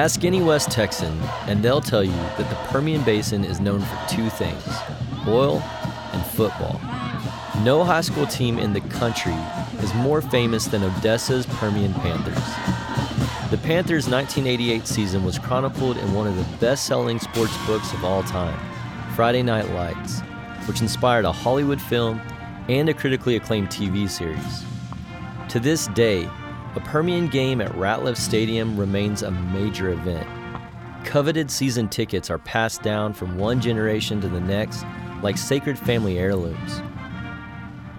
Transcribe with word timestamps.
Ask 0.00 0.24
any 0.24 0.40
West 0.40 0.70
Texan, 0.70 1.12
and 1.46 1.62
they'll 1.62 1.82
tell 1.82 2.02
you 2.02 2.10
that 2.10 2.48
the 2.48 2.56
Permian 2.70 3.02
Basin 3.02 3.44
is 3.44 3.60
known 3.60 3.82
for 3.82 3.98
two 4.08 4.30
things 4.30 4.66
oil 5.28 5.60
and 6.14 6.24
football. 6.24 6.80
No 7.62 7.84
high 7.84 8.00
school 8.00 8.26
team 8.26 8.58
in 8.58 8.72
the 8.72 8.80
country 8.80 9.36
is 9.82 9.92
more 9.92 10.22
famous 10.22 10.64
than 10.68 10.82
Odessa's 10.82 11.44
Permian 11.44 11.92
Panthers. 11.92 12.42
The 13.50 13.58
Panthers' 13.58 14.08
1988 14.08 14.86
season 14.86 15.22
was 15.22 15.38
chronicled 15.38 15.98
in 15.98 16.14
one 16.14 16.26
of 16.26 16.34
the 16.34 16.46
best 16.56 16.86
selling 16.86 17.18
sports 17.18 17.54
books 17.66 17.92
of 17.92 18.02
all 18.02 18.22
time, 18.22 18.58
Friday 19.14 19.42
Night 19.42 19.68
Lights, 19.72 20.20
which 20.66 20.80
inspired 20.80 21.26
a 21.26 21.32
Hollywood 21.32 21.78
film 21.78 22.22
and 22.70 22.88
a 22.88 22.94
critically 22.94 23.36
acclaimed 23.36 23.68
TV 23.68 24.08
series. 24.08 24.64
To 25.50 25.60
this 25.60 25.88
day, 25.88 26.26
a 26.76 26.80
Permian 26.80 27.26
game 27.26 27.60
at 27.60 27.72
Ratliff 27.72 28.16
Stadium 28.16 28.76
remains 28.76 29.22
a 29.22 29.30
major 29.30 29.90
event. 29.90 30.28
Coveted 31.04 31.50
season 31.50 31.88
tickets 31.88 32.30
are 32.30 32.38
passed 32.38 32.82
down 32.82 33.12
from 33.12 33.38
one 33.38 33.60
generation 33.60 34.20
to 34.20 34.28
the 34.28 34.40
next 34.40 34.84
like 35.22 35.36
sacred 35.36 35.78
family 35.78 36.18
heirlooms. 36.18 36.82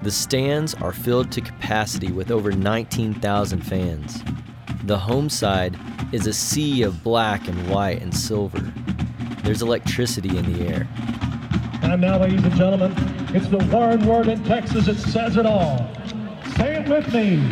The 0.02 0.12
stands 0.12 0.74
are 0.76 0.94
filled 0.94 1.32
to 1.34 1.42
capacity 1.42 2.12
with 2.12 2.32
over 2.32 2.52
19,000 2.52 3.62
fans. 3.62 4.24
The 4.84 4.98
home 4.98 5.30
side 5.30 5.78
is 6.12 6.26
a 6.26 6.34
sea 6.34 6.82
of 6.84 7.04
black 7.04 7.48
and 7.48 7.70
white 7.70 8.02
and 8.02 8.16
silver. 8.16 8.74
There's 9.44 9.62
electricity 9.62 10.36
in 10.38 10.54
the 10.54 10.68
air. 10.68 10.88
And 11.84 12.02
now, 12.02 12.20
ladies 12.20 12.44
and 12.44 12.56
gentlemen, 12.56 12.94
it's 13.36 13.48
the 13.48 13.64
one 13.66 14.06
word 14.06 14.28
in 14.28 14.44
Texas 14.44 14.86
that 14.86 14.98
says 14.98 15.38
it 15.38 15.46
all. 15.46 15.78
Say 16.56 16.76
it 16.76 16.88
with 16.88 17.14
me. 17.14 17.44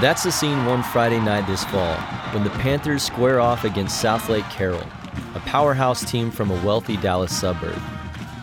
That's 0.00 0.22
the 0.22 0.32
scene 0.32 0.64
one 0.64 0.82
Friday 0.82 1.20
night 1.20 1.46
this 1.46 1.64
fall 1.64 1.96
when 2.32 2.44
the 2.44 2.50
Panthers 2.50 3.02
square 3.02 3.40
off 3.40 3.64
against 3.64 4.02
Southlake 4.02 4.48
Carroll, 4.50 4.86
a 5.34 5.40
powerhouse 5.40 6.08
team 6.10 6.30
from 6.30 6.50
a 6.50 6.64
wealthy 6.64 6.96
Dallas 6.96 7.36
suburb. 7.36 7.80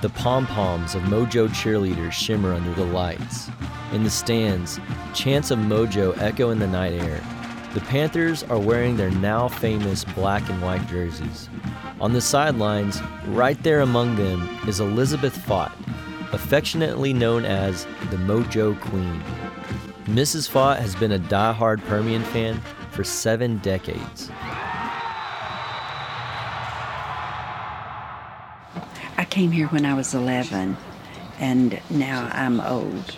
The 0.01 0.09
pom 0.09 0.45
poms 0.45 0.93
of 0.93 1.03
Mojo 1.03 1.47
cheerleaders 1.49 2.11
shimmer 2.11 2.53
under 2.53 2.73
the 2.73 2.85
lights. 2.85 3.49
In 3.93 4.03
the 4.03 4.09
stands, 4.09 4.79
chants 5.13 5.49
of 5.49 5.59
Mojo 5.59 6.15
echo 6.19 6.51
in 6.51 6.59
the 6.59 6.67
night 6.67 6.93
air. 6.93 7.21
The 7.73 7.81
Panthers 7.81 8.43
are 8.43 8.59
wearing 8.59 8.95
their 8.95 9.11
now 9.11 9.47
famous 9.47 10.03
black 10.03 10.47
and 10.49 10.61
white 10.61 10.85
jerseys. 10.87 11.49
On 11.99 12.13
the 12.13 12.21
sidelines, 12.21 13.01
right 13.27 13.61
there 13.63 13.81
among 13.81 14.15
them, 14.15 14.59
is 14.67 14.79
Elizabeth 14.79 15.35
Fott, 15.35 15.71
affectionately 16.33 17.13
known 17.13 17.45
as 17.45 17.85
the 18.09 18.17
Mojo 18.17 18.79
Queen. 18.81 19.23
Mrs. 20.05 20.49
Fott 20.49 20.79
has 20.79 20.95
been 20.95 21.13
a 21.13 21.19
die-hard 21.19 21.81
Permian 21.85 22.23
fan 22.23 22.59
for 22.91 23.03
seven 23.03 23.59
decades. 23.59 24.29
I 29.17 29.25
came 29.29 29.51
here 29.51 29.67
when 29.67 29.85
I 29.85 29.93
was 29.93 30.13
11, 30.13 30.75
and 31.39 31.79
now 31.89 32.29
I'm 32.33 32.59
old. 32.59 33.15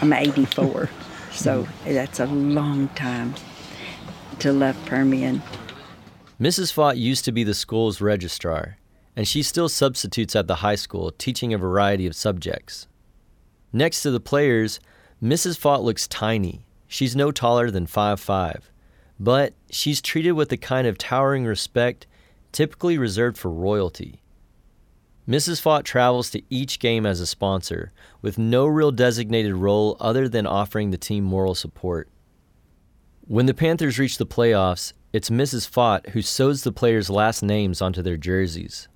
I'm 0.00 0.12
84, 0.12 0.88
so 1.32 1.66
that's 1.84 2.20
a 2.20 2.26
long 2.26 2.88
time 2.88 3.34
to 4.38 4.52
love 4.52 4.76
Permian. 4.86 5.42
Mrs. 6.40 6.72
Fott 6.72 6.96
used 6.96 7.24
to 7.24 7.32
be 7.32 7.44
the 7.44 7.54
school's 7.54 8.00
registrar 8.00 8.76
and 9.16 9.28
she 9.28 9.42
still 9.42 9.68
substitutes 9.68 10.34
at 10.34 10.46
the 10.46 10.56
high 10.56 10.74
school, 10.74 11.12
teaching 11.12 11.52
a 11.52 11.58
variety 11.58 12.06
of 12.06 12.16
subjects. 12.16 12.86
Next 13.72 14.02
to 14.02 14.10
the 14.10 14.20
players, 14.20 14.80
Mrs. 15.22 15.58
Fott 15.58 15.82
looks 15.82 16.06
tiny. 16.08 16.66
She's 16.86 17.16
no 17.16 17.30
taller 17.30 17.70
than 17.70 17.86
5'5, 17.86 18.62
but 19.18 19.54
she's 19.70 20.00
treated 20.00 20.32
with 20.32 20.48
the 20.48 20.56
kind 20.56 20.86
of 20.86 20.98
towering 20.98 21.44
respect 21.44 22.06
typically 22.52 22.96
reserved 22.96 23.36
for 23.36 23.50
royalty. 23.50 24.20
Mrs. 25.28 25.60
Fott 25.60 25.84
travels 25.84 26.30
to 26.30 26.42
each 26.50 26.78
game 26.78 27.06
as 27.06 27.18
a 27.18 27.26
sponsor, 27.26 27.92
with 28.20 28.38
no 28.38 28.66
real 28.66 28.92
designated 28.92 29.54
role 29.54 29.96
other 29.98 30.28
than 30.28 30.46
offering 30.46 30.90
the 30.90 30.98
team 30.98 31.24
moral 31.24 31.54
support. 31.54 32.08
When 33.26 33.46
the 33.46 33.54
Panthers 33.54 33.98
reach 33.98 34.18
the 34.18 34.26
playoffs, 34.26 34.92
it's 35.12 35.30
Mrs. 35.30 35.68
Fott 35.68 36.10
who 36.10 36.20
sews 36.20 36.62
the 36.62 36.72
players' 36.72 37.08
last 37.08 37.42
names 37.42 37.80
onto 37.80 38.02
their 38.02 38.18
jerseys. 38.18 38.86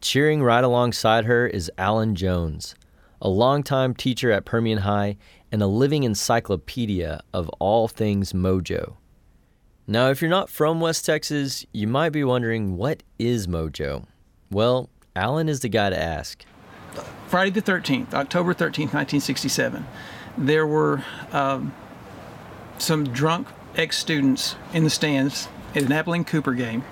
Cheering 0.00 0.42
right 0.42 0.62
alongside 0.62 1.24
her 1.24 1.46
is 1.46 1.72
Alan 1.76 2.14
Jones, 2.14 2.76
a 3.20 3.28
longtime 3.28 3.94
teacher 3.94 4.30
at 4.30 4.44
Permian 4.44 4.78
High 4.78 5.16
and 5.50 5.60
a 5.60 5.66
living 5.66 6.04
encyclopedia 6.04 7.20
of 7.34 7.48
all 7.58 7.88
things 7.88 8.32
mojo. 8.32 8.94
Now, 9.88 10.10
if 10.10 10.22
you're 10.22 10.30
not 10.30 10.50
from 10.50 10.80
West 10.80 11.04
Texas, 11.04 11.66
you 11.72 11.88
might 11.88 12.10
be 12.10 12.22
wondering 12.22 12.76
what 12.76 13.02
is 13.18 13.48
mojo? 13.48 14.04
Well, 14.52 14.88
Alan 15.16 15.48
is 15.48 15.60
the 15.60 15.68
guy 15.68 15.90
to 15.90 16.00
ask. 16.00 16.44
Friday 17.26 17.50
the 17.50 17.62
13th, 17.62 18.14
October 18.14 18.54
13th, 18.54 18.94
1967, 18.94 19.84
there 20.36 20.66
were 20.66 21.04
um, 21.32 21.74
some 22.78 23.04
drunk 23.12 23.48
ex 23.76 23.98
students 23.98 24.54
in 24.72 24.84
the 24.84 24.90
stands 24.90 25.48
at 25.74 25.82
an 25.82 25.90
Abilene 25.92 26.24
Cooper 26.24 26.54
game 26.54 26.84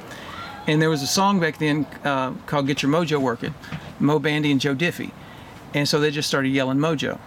and 0.67 0.83
there 0.83 0.91
was 0.91 1.03
a 1.03 1.07
song 1.07 1.41
back 1.41 1.59
then 1.59 1.87
uh, 2.05 2.33
called 2.47 2.67
Get 2.67 2.83
Your 2.83 2.91
Mojo 2.91 3.21
Working, 3.21 3.55
Moe 4.01 4.19
Bandy 4.19 4.51
and 4.51 4.61
Joe 4.61 4.75
Diffie. 4.75 5.13
And 5.75 5.89
so 5.89 6.01
they 6.01 6.11
just 6.11 6.29
started 6.29 6.49
yelling 6.49 6.79
Mojo. 6.79 7.19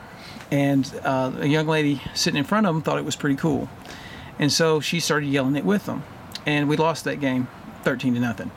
And 0.51 0.91
uh, 1.03 1.31
a 1.39 1.47
young 1.47 1.67
lady 1.67 2.01
sitting 2.13 2.37
in 2.37 2.43
front 2.43 2.65
of 2.65 2.73
them 2.73 2.81
thought 2.81 2.97
it 2.97 3.05
was 3.05 3.15
pretty 3.15 3.35
cool. 3.35 3.69
And 4.39 4.51
so 4.51 4.79
she 4.79 4.99
started 4.99 5.27
yelling 5.27 5.55
it 5.55 5.65
with 5.65 5.85
them. 5.85 6.03
And 6.45 6.67
we 6.67 6.77
lost 6.77 7.03
that 7.03 7.19
game 7.19 7.47
13 7.83 8.15
to 8.15 8.19
nothing. 8.19 8.51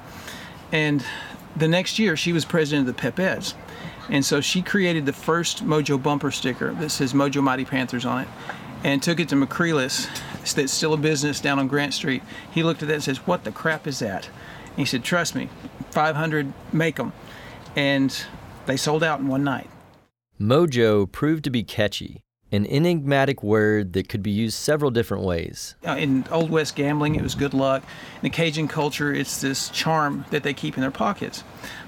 And 0.71 1.05
the 1.55 1.69
next 1.69 1.99
year, 1.99 2.17
she 2.17 2.33
was 2.33 2.45
president 2.45 2.89
of 2.89 2.97
the 2.97 3.03
Pepettes. 3.03 3.55
And 4.09 4.25
so 4.25 4.41
she 4.41 4.63
created 4.63 5.07
the 5.07 5.13
first 5.13 5.65
Mojo 5.65 6.03
bumper 6.03 6.31
sticker 6.31 6.73
that 6.75 6.91
says 6.91 7.13
Mojo 7.13 7.43
Mighty 7.43 7.65
Panthers 7.65 8.05
on 8.05 8.23
it 8.23 8.29
and 8.85 9.03
took 9.03 9.21
it 9.21 9.29
to 9.29 9.37
McCreeless, 9.37 10.09
that's 10.55 10.73
still 10.73 10.93
a 10.93 10.97
business 10.97 11.41
down 11.41 11.59
on 11.59 11.69
Grant 11.69 11.95
Street. 11.95 12.23
He 12.51 12.63
looked 12.63 12.83
at 12.83 12.89
that 12.89 12.95
and 12.95 13.03
says, 13.03 13.27
What 13.27 13.45
the 13.45 13.53
crap 13.53 13.87
is 13.87 14.01
that? 14.01 14.29
He 14.77 14.85
said, 14.85 15.05
Trust 15.05 15.35
me, 15.35 15.49
500, 15.91 16.53
make 16.73 16.97
them. 16.97 17.13
And 17.77 18.15
they 18.67 18.77
sold 18.77 19.03
out 19.03 19.21
in 19.21 19.29
one 19.29 19.45
night. 19.45 19.69
Mojo 20.41 21.11
proved 21.11 21.45
to 21.45 21.51
be 21.51 21.63
catchy, 21.63 22.23
an 22.51 22.67
enigmatic 22.67 23.43
word 23.43 23.93
that 23.93 24.09
could 24.09 24.23
be 24.23 24.31
used 24.31 24.57
several 24.57 24.91
different 24.91 25.25
ways. 25.25 25.77
In 25.85 26.25
Old 26.31 26.51
West 26.51 26.75
gambling, 26.75 27.15
it 27.15 27.23
was 27.23 27.35
good 27.35 27.55
luck. 27.55 27.83
In 28.17 28.23
the 28.23 28.31
Cajun 28.31 28.67
culture, 28.67 29.13
it's 29.13 29.41
this 29.41 29.69
charm 29.69 30.25
that 30.31 30.43
they 30.43 30.53
keep 30.53 30.77
in 30.77 30.81
their 30.81 30.91
pockets. 30.91 31.45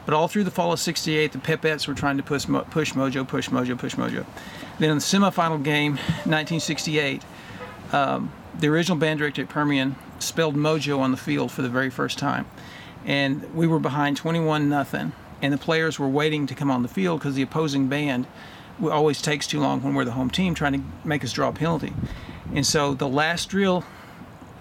But 0.06 0.14
all 0.14 0.29
through 0.29 0.44
the 0.44 0.50
fall 0.50 0.73
of 0.73 0.79
68, 0.79 1.32
the 1.32 1.38
Pepettes 1.38 1.88
were 1.88 1.94
trying 1.94 2.17
to 2.19 2.23
push, 2.23 2.44
push 2.70 2.93
Mojo, 2.93 3.26
push 3.26 3.49
Mojo, 3.49 3.76
push 3.79 3.94
Mojo. 3.97 4.25
Then 4.79 4.91
in 4.91 4.99
the 4.99 5.03
semifinal 5.03 5.62
game, 5.62 5.93
1968, 6.25 7.23
um, 7.93 8.32
the 8.58 8.69
original 8.69 8.99
band 8.99 9.19
director 9.19 9.43
at 9.43 9.49
Permian 9.49 9.97
spelled 10.19 10.55
Mojo 10.55 11.00
on 11.00 11.11
the 11.11 11.17
field 11.17 11.50
for 11.50 11.62
the 11.62 11.69
very 11.69 11.91
first 11.91 12.19
time 12.19 12.47
and 13.05 13.55
we 13.55 13.67
were 13.67 13.79
behind 13.79 14.17
21 14.17 14.69
nothing 14.69 15.12
and 15.43 15.53
the 15.53 15.59
players 15.59 15.99
were 15.99 16.09
waiting 16.09 16.47
to 16.47 16.55
come 16.55 16.71
on 16.71 16.83
the 16.83 16.89
field 16.89 17.21
because 17.21 17.35
the 17.35 17.43
opposing 17.43 17.89
band 17.89 18.27
always 18.83 19.23
takes 19.23 19.47
too 19.47 19.61
long 19.61 19.83
when 19.83 19.95
we're 19.95 20.05
the 20.05 20.12
home 20.12 20.31
team 20.31 20.55
trying 20.55 20.73
to 20.73 20.81
make 21.05 21.23
us 21.23 21.33
draw 21.33 21.49
a 21.49 21.53
penalty 21.53 21.93
and 22.55 22.67
so 22.67 22.95
the 22.95 23.09
last 23.09 23.49
drill 23.51 23.85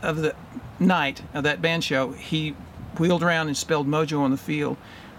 of 0.02 0.18
the 0.18 0.36
night 0.80 1.22
of 1.34 1.44
that 1.44 1.62
band 1.62 1.84
show 1.84 2.12
he 2.12 2.52
wheeled 3.00 3.24
around 3.24 3.48
and 3.48 3.58
spelled 3.58 3.88
mojo 3.88 4.20
on 4.20 4.32
the 4.32 4.38
field 4.38 4.78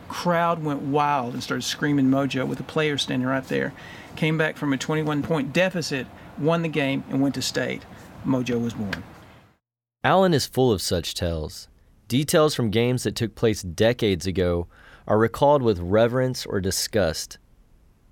crowd 0.09 0.63
went 0.63 0.83
wild 0.83 1.35
and 1.35 1.43
started 1.43 1.63
screaming 1.63 2.07
mojo 2.07 2.47
with 2.47 2.59
the 2.59 2.65
players 2.65 3.03
standing 3.03 3.27
right 3.27 3.49
there 3.49 3.73
came 4.17 4.39
back 4.39 4.57
from 4.57 4.73
a 4.73 4.77
21 4.77 5.23
point 5.23 5.53
deficit 5.53 6.07
won 6.39 6.63
the 6.63 6.69
game, 6.69 7.05
and 7.11 7.21
went 7.21 7.35
to 7.35 7.43
state, 7.43 7.83
Mojo 8.27 8.61
was 8.61 8.75
born. 8.75 9.03
Allen 10.03 10.35
is 10.35 10.47
full 10.47 10.73
of 10.73 10.83
such 10.83 11.15
tales. 11.15 11.69
Details 12.09 12.55
from 12.55 12.71
games 12.71 13.05
that 13.05 13.15
took 13.17 13.35
place 13.35 13.63
decades 13.63 14.27
ago 14.27 14.67
are 15.07 15.19
recalled 15.19 15.63
with 15.63 15.79
reverence 15.79 16.45
or 16.45 16.61
disgust. 16.61 17.39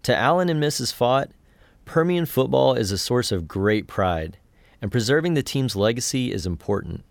To 0.04 0.16
Allen 0.16 0.48
and 0.48 0.62
Mrs. 0.62 0.92
Fott, 0.92 1.30
Permian 1.84 2.26
football 2.26 2.74
is 2.74 2.90
a 2.90 2.98
source 2.98 3.32
of 3.32 3.48
great 3.48 3.86
pride, 3.86 4.38
and 4.80 4.90
preserving 4.90 5.34
the 5.34 5.42
team's 5.42 5.76
legacy 5.76 6.32
is 6.32 6.46
important. 6.46 7.04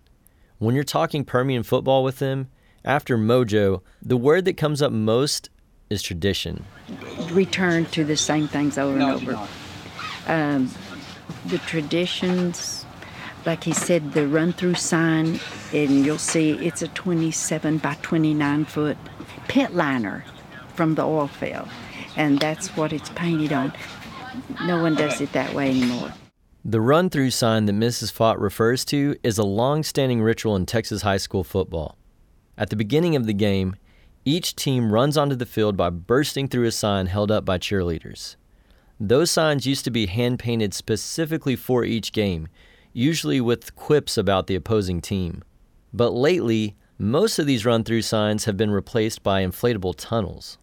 When 0.57 0.75
you're 0.75 0.83
talking 0.83 1.23
Permian 1.23 1.63
football 1.63 2.03
with 2.03 2.19
them, 2.19 2.49
after 2.83 3.17
mojo, 3.17 3.81
the 4.01 4.17
word 4.17 4.45
that 4.45 4.57
comes 4.57 4.81
up 4.81 4.91
most 4.91 5.49
is 5.89 6.01
tradition. 6.01 6.65
Return 7.31 7.85
to 7.87 8.03
the 8.03 8.17
same 8.17 8.47
things 8.47 8.77
over 8.77 8.93
and 8.93 9.03
over. 9.03 9.47
Um, 10.27 10.71
the 11.45 11.57
traditions, 11.59 12.80
like 13.45 13.63
he 13.63 13.73
said, 13.73 14.13
the 14.13 14.27
run 14.27 14.53
through 14.53 14.75
sign, 14.75 15.39
and 15.73 16.05
you'll 16.05 16.17
see 16.17 16.51
it's 16.51 16.81
a 16.81 16.87
27 16.89 17.77
by 17.79 17.95
29 18.01 18.65
foot 18.65 18.97
pit 19.47 19.73
liner 19.73 20.23
from 20.75 20.95
the 20.95 21.03
oil 21.03 21.27
field, 21.27 21.67
and 22.15 22.39
that's 22.39 22.75
what 22.77 22.93
it's 22.93 23.09
painted 23.09 23.53
on. 23.53 23.73
No 24.65 24.81
one 24.81 24.95
does 24.95 25.21
it 25.21 25.31
that 25.33 25.53
way 25.53 25.69
anymore. 25.69 26.13
The 26.63 26.81
run 26.81 27.09
through 27.09 27.31
sign 27.31 27.65
that 27.65 27.73
Mrs. 27.73 28.13
Fott 28.13 28.39
refers 28.39 28.85
to 28.85 29.15
is 29.23 29.37
a 29.37 29.43
long 29.43 29.83
standing 29.83 30.21
ritual 30.21 30.55
in 30.55 30.65
Texas 30.65 31.01
high 31.01 31.17
school 31.17 31.43
football. 31.43 31.97
At 32.57 32.69
the 32.69 32.75
beginning 32.75 33.15
of 33.15 33.25
the 33.25 33.33
game, 33.33 33.75
each 34.23 34.55
team 34.55 34.93
runs 34.93 35.17
onto 35.17 35.35
the 35.35 35.47
field 35.47 35.75
by 35.75 35.89
bursting 35.89 36.47
through 36.47 36.67
a 36.67 36.71
sign 36.71 37.07
held 37.07 37.31
up 37.31 37.43
by 37.43 37.57
cheerleaders. 37.57 38.35
Those 38.99 39.31
signs 39.31 39.65
used 39.65 39.83
to 39.85 39.91
be 39.91 40.05
hand 40.05 40.37
painted 40.37 40.75
specifically 40.75 41.55
for 41.55 41.83
each 41.83 42.11
game, 42.11 42.47
usually 42.93 43.41
with 43.41 43.75
quips 43.75 44.17
about 44.17 44.47
the 44.47 44.55
opposing 44.55 45.01
team. 45.01 45.43
But 45.93 46.11
lately, 46.11 46.75
most 46.97 47.39
of 47.39 47.45
these 47.45 47.65
run 47.65 47.83
through 47.83 48.03
signs 48.03 48.45
have 48.45 48.57
been 48.57 48.71
replaced 48.71 49.23
by 49.23 49.43
inflatable 49.43 49.95
tunnels. 49.97 50.57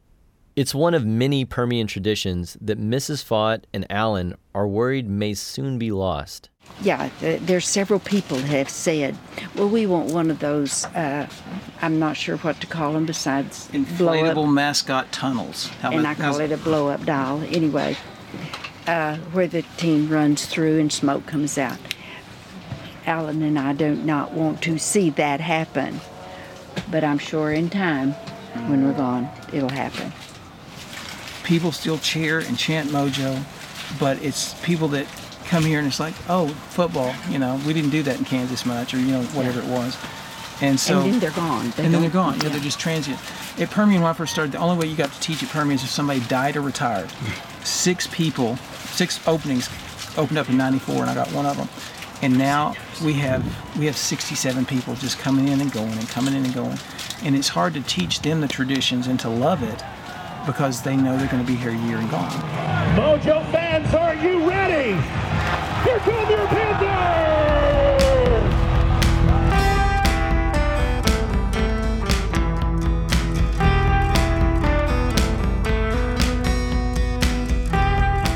It's 0.57 0.75
one 0.75 0.95
of 0.95 1.07
many 1.07 1.45
Permian 1.45 1.87
traditions 1.87 2.57
that 2.61 2.81
Mrs. 2.81 3.25
Fott 3.25 3.65
and 3.73 3.87
Allen 3.91 4.35
are 4.55 4.67
worried 4.67 5.09
may 5.09 5.35
soon 5.35 5.79
be 5.79 5.93
lost. 5.93 6.51
Yeah, 6.83 7.11
there's 7.21 7.69
several 7.69 8.01
people 8.01 8.39
have 8.39 8.69
said, 8.69 9.17
well, 9.55 9.69
we 9.69 9.87
want 9.87 10.13
one 10.13 10.31
of 10.31 10.41
those, 10.41 10.85
uh, 10.87 11.29
I'm 11.81 11.99
not 11.99 12.17
sure 12.17 12.37
what 12.39 12.61
to 12.61 12.67
call 12.67 12.93
them 12.93 13.07
besides 13.07 13.69
inflatable 13.73 14.53
mascot 14.53 15.13
tunnels. 15.13 15.69
How 15.81 15.93
and 15.93 16.07
I 16.07 16.15
call 16.15 16.41
it 16.41 16.51
a 16.51 16.57
blow 16.57 16.89
up 16.89 17.05
doll. 17.05 17.41
Anyway, 17.43 17.97
uh, 18.87 19.17
where 19.33 19.47
the 19.47 19.63
team 19.77 20.09
runs 20.09 20.47
through 20.47 20.81
and 20.81 20.93
smoke 20.93 21.25
comes 21.27 21.57
out. 21.57 21.79
Allen 23.09 23.43
and 23.43 23.59
I 23.59 23.73
do 23.73 23.97
not 23.97 24.33
want 24.33 24.63
to 24.63 24.79
see 24.79 25.11
that 25.11 25.41
happen, 25.41 26.01
but 26.91 27.03
I'm 27.03 27.19
sure 27.19 27.51
in 27.53 27.71
time, 27.71 28.13
when 28.69 28.85
we're 28.85 28.93
gone, 28.93 29.29
it'll 29.53 29.69
happen 29.69 30.13
people 31.49 31.73
still 31.73 31.97
cheer 31.99 32.41
and 32.41 32.59
chant 32.59 32.91
Mojo, 32.91 33.43
but 33.99 34.23
it's 34.23 34.53
people 34.63 34.87
that 34.89 35.07
come 35.47 35.65
here 35.65 35.79
and 35.79 35.89
it's 35.89 35.99
like, 35.99 36.13
oh, 36.29 36.49
football. 36.49 37.15
You 37.31 37.39
know, 37.39 37.59
we 37.67 37.73
didn't 37.73 37.91
do 37.91 38.03
that 38.03 38.19
in 38.19 38.25
Kansas 38.27 38.67
much, 38.67 38.93
or 38.93 38.99
you 38.99 39.13
know, 39.13 39.23
whatever 39.23 39.63
yeah. 39.63 39.67
it 39.67 39.71
was. 39.71 39.97
And 40.61 40.79
so, 40.79 41.01
and 41.01 41.13
then 41.15 41.21
they're 41.21 41.31
gone. 41.31 41.71
They 41.71 41.85
and 41.85 41.95
then 41.95 42.03
they're 42.03 42.11
gone. 42.11 42.37
Yeah. 42.37 42.45
yeah, 42.45 42.49
they're 42.51 42.61
just 42.61 42.79
transient. 42.79 43.19
At 43.59 43.71
Permian, 43.71 44.03
when 44.03 44.11
I 44.11 44.13
first 44.13 44.33
started, 44.33 44.53
the 44.53 44.59
only 44.59 44.77
way 44.77 44.91
you 44.91 44.97
got 44.97 45.11
to 45.11 45.21
teach 45.21 45.43
at 45.43 45.49
Permian 45.49 45.77
is 45.77 45.85
if 45.85 45.91
somebody 45.91 46.21
died 46.21 46.57
or 46.57 46.61
retired. 46.61 47.11
Six 47.65 48.07
people, 48.09 48.57
six 48.93 49.27
openings 49.27 49.69
opened 50.17 50.39
up 50.39 50.49
in 50.49 50.57
'94, 50.57 51.03
and 51.03 51.11
I 51.11 51.15
got 51.15 51.31
one 51.33 51.45
of 51.45 51.57
them. 51.57 51.69
And 52.21 52.37
now 52.37 52.75
we 53.05 53.13
have 53.15 53.45
we 53.79 53.87
have 53.87 53.97
67 53.97 54.67
people 54.67 54.95
just 54.97 55.19
coming 55.19 55.49
in 55.49 55.61
and 55.61 55.71
going 55.71 55.93
and 55.93 56.09
coming 56.09 56.35
in 56.35 56.45
and 56.45 56.55
going, 56.55 56.79
and 57.23 57.37
it's 57.37 57.49
hard 57.49 57.75
to 57.75 57.81
teach 57.83 58.23
them 58.23 58.41
the 58.41 58.49
traditions 58.49 59.07
and 59.07 59.21
to 59.21 59.29
love 59.29 59.63
it 59.63 59.83
because 60.45 60.83
they 60.83 60.97
know 60.97 61.17
they're 61.17 61.29
going 61.29 61.45
to 61.45 61.47
be 61.47 61.57
here 61.57 61.71
a 61.71 61.87
year 61.87 61.99
and 61.99 62.11
gone. 62.11 62.31
Mojo 62.97 63.45
fans, 63.53 63.95
are 63.95 64.15
you 64.15 64.49
ready? 64.49 64.95
Here 65.85 65.99
come 66.01 66.31
your 66.31 66.47
Panthers! 66.49 67.29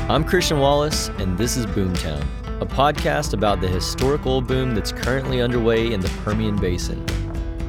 I'm 0.09 0.23
Christian 0.23 0.59
Wallace, 0.59 1.09
and 1.17 1.37
this 1.37 1.57
is 1.57 1.65
Boomtown, 1.65 2.23
a 2.61 2.65
podcast 2.65 3.33
about 3.33 3.59
the 3.61 3.67
historic 3.67 4.25
oil 4.25 4.39
boom 4.39 4.75
that's 4.75 4.91
currently 4.91 5.41
underway 5.41 5.91
in 5.91 5.99
the 5.99 6.09
Permian 6.23 6.55
Basin. 6.55 7.03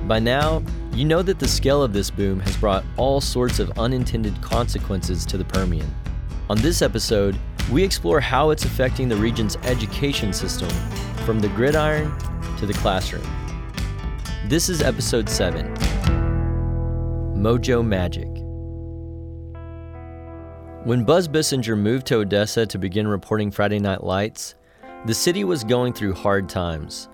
By 0.07 0.19
now, 0.19 0.63
you 0.93 1.05
know 1.05 1.23
that 1.23 1.39
the 1.39 1.49
scale 1.49 1.83
of 1.83 1.93
this 1.93 2.11
boom 2.11 2.39
has 2.41 2.57
brought 2.59 2.85
all 2.97 3.21
sorts 3.21 3.59
of 3.59 3.79
unintended 3.79 4.41
consequences 4.43 5.25
to 5.27 5.39
the 5.39 5.45
Permian. 5.45 5.93
On 6.51 6.59
this 6.59 6.83
episode, 6.83 7.39
we 7.73 7.83
explore 7.83 8.21
how 8.21 8.51
it's 8.51 8.67
affecting 8.67 9.09
the 9.09 9.17
region's 9.17 9.57
education 9.65 10.33
system, 10.33 10.69
from 11.25 11.41
the 11.41 11.49
gridiron 11.49 12.13
to 12.59 12.67
the 12.67 12.75
classroom. 12.75 13.27
This 14.47 14.69
is 14.69 14.83
episode 14.83 15.29
7 15.29 15.75
Mojo 17.35 17.85
Magic. 17.85 18.29
When 20.85 21.05
Buzz 21.05 21.27
Bissinger 21.27 21.79
moved 21.79 22.07
to 22.09 22.19
Odessa 22.19 22.67
to 22.67 22.79
begin 22.79 23.09
reporting 23.09 23.51
Friday 23.51 23.79
Night 23.79 24.05
Lights, 24.05 24.55
the 25.07 25.15
city 25.15 25.45
was 25.45 25.65
going 25.65 25.93
through 25.93 26.15
hard 26.15 26.49
times. 26.49 27.11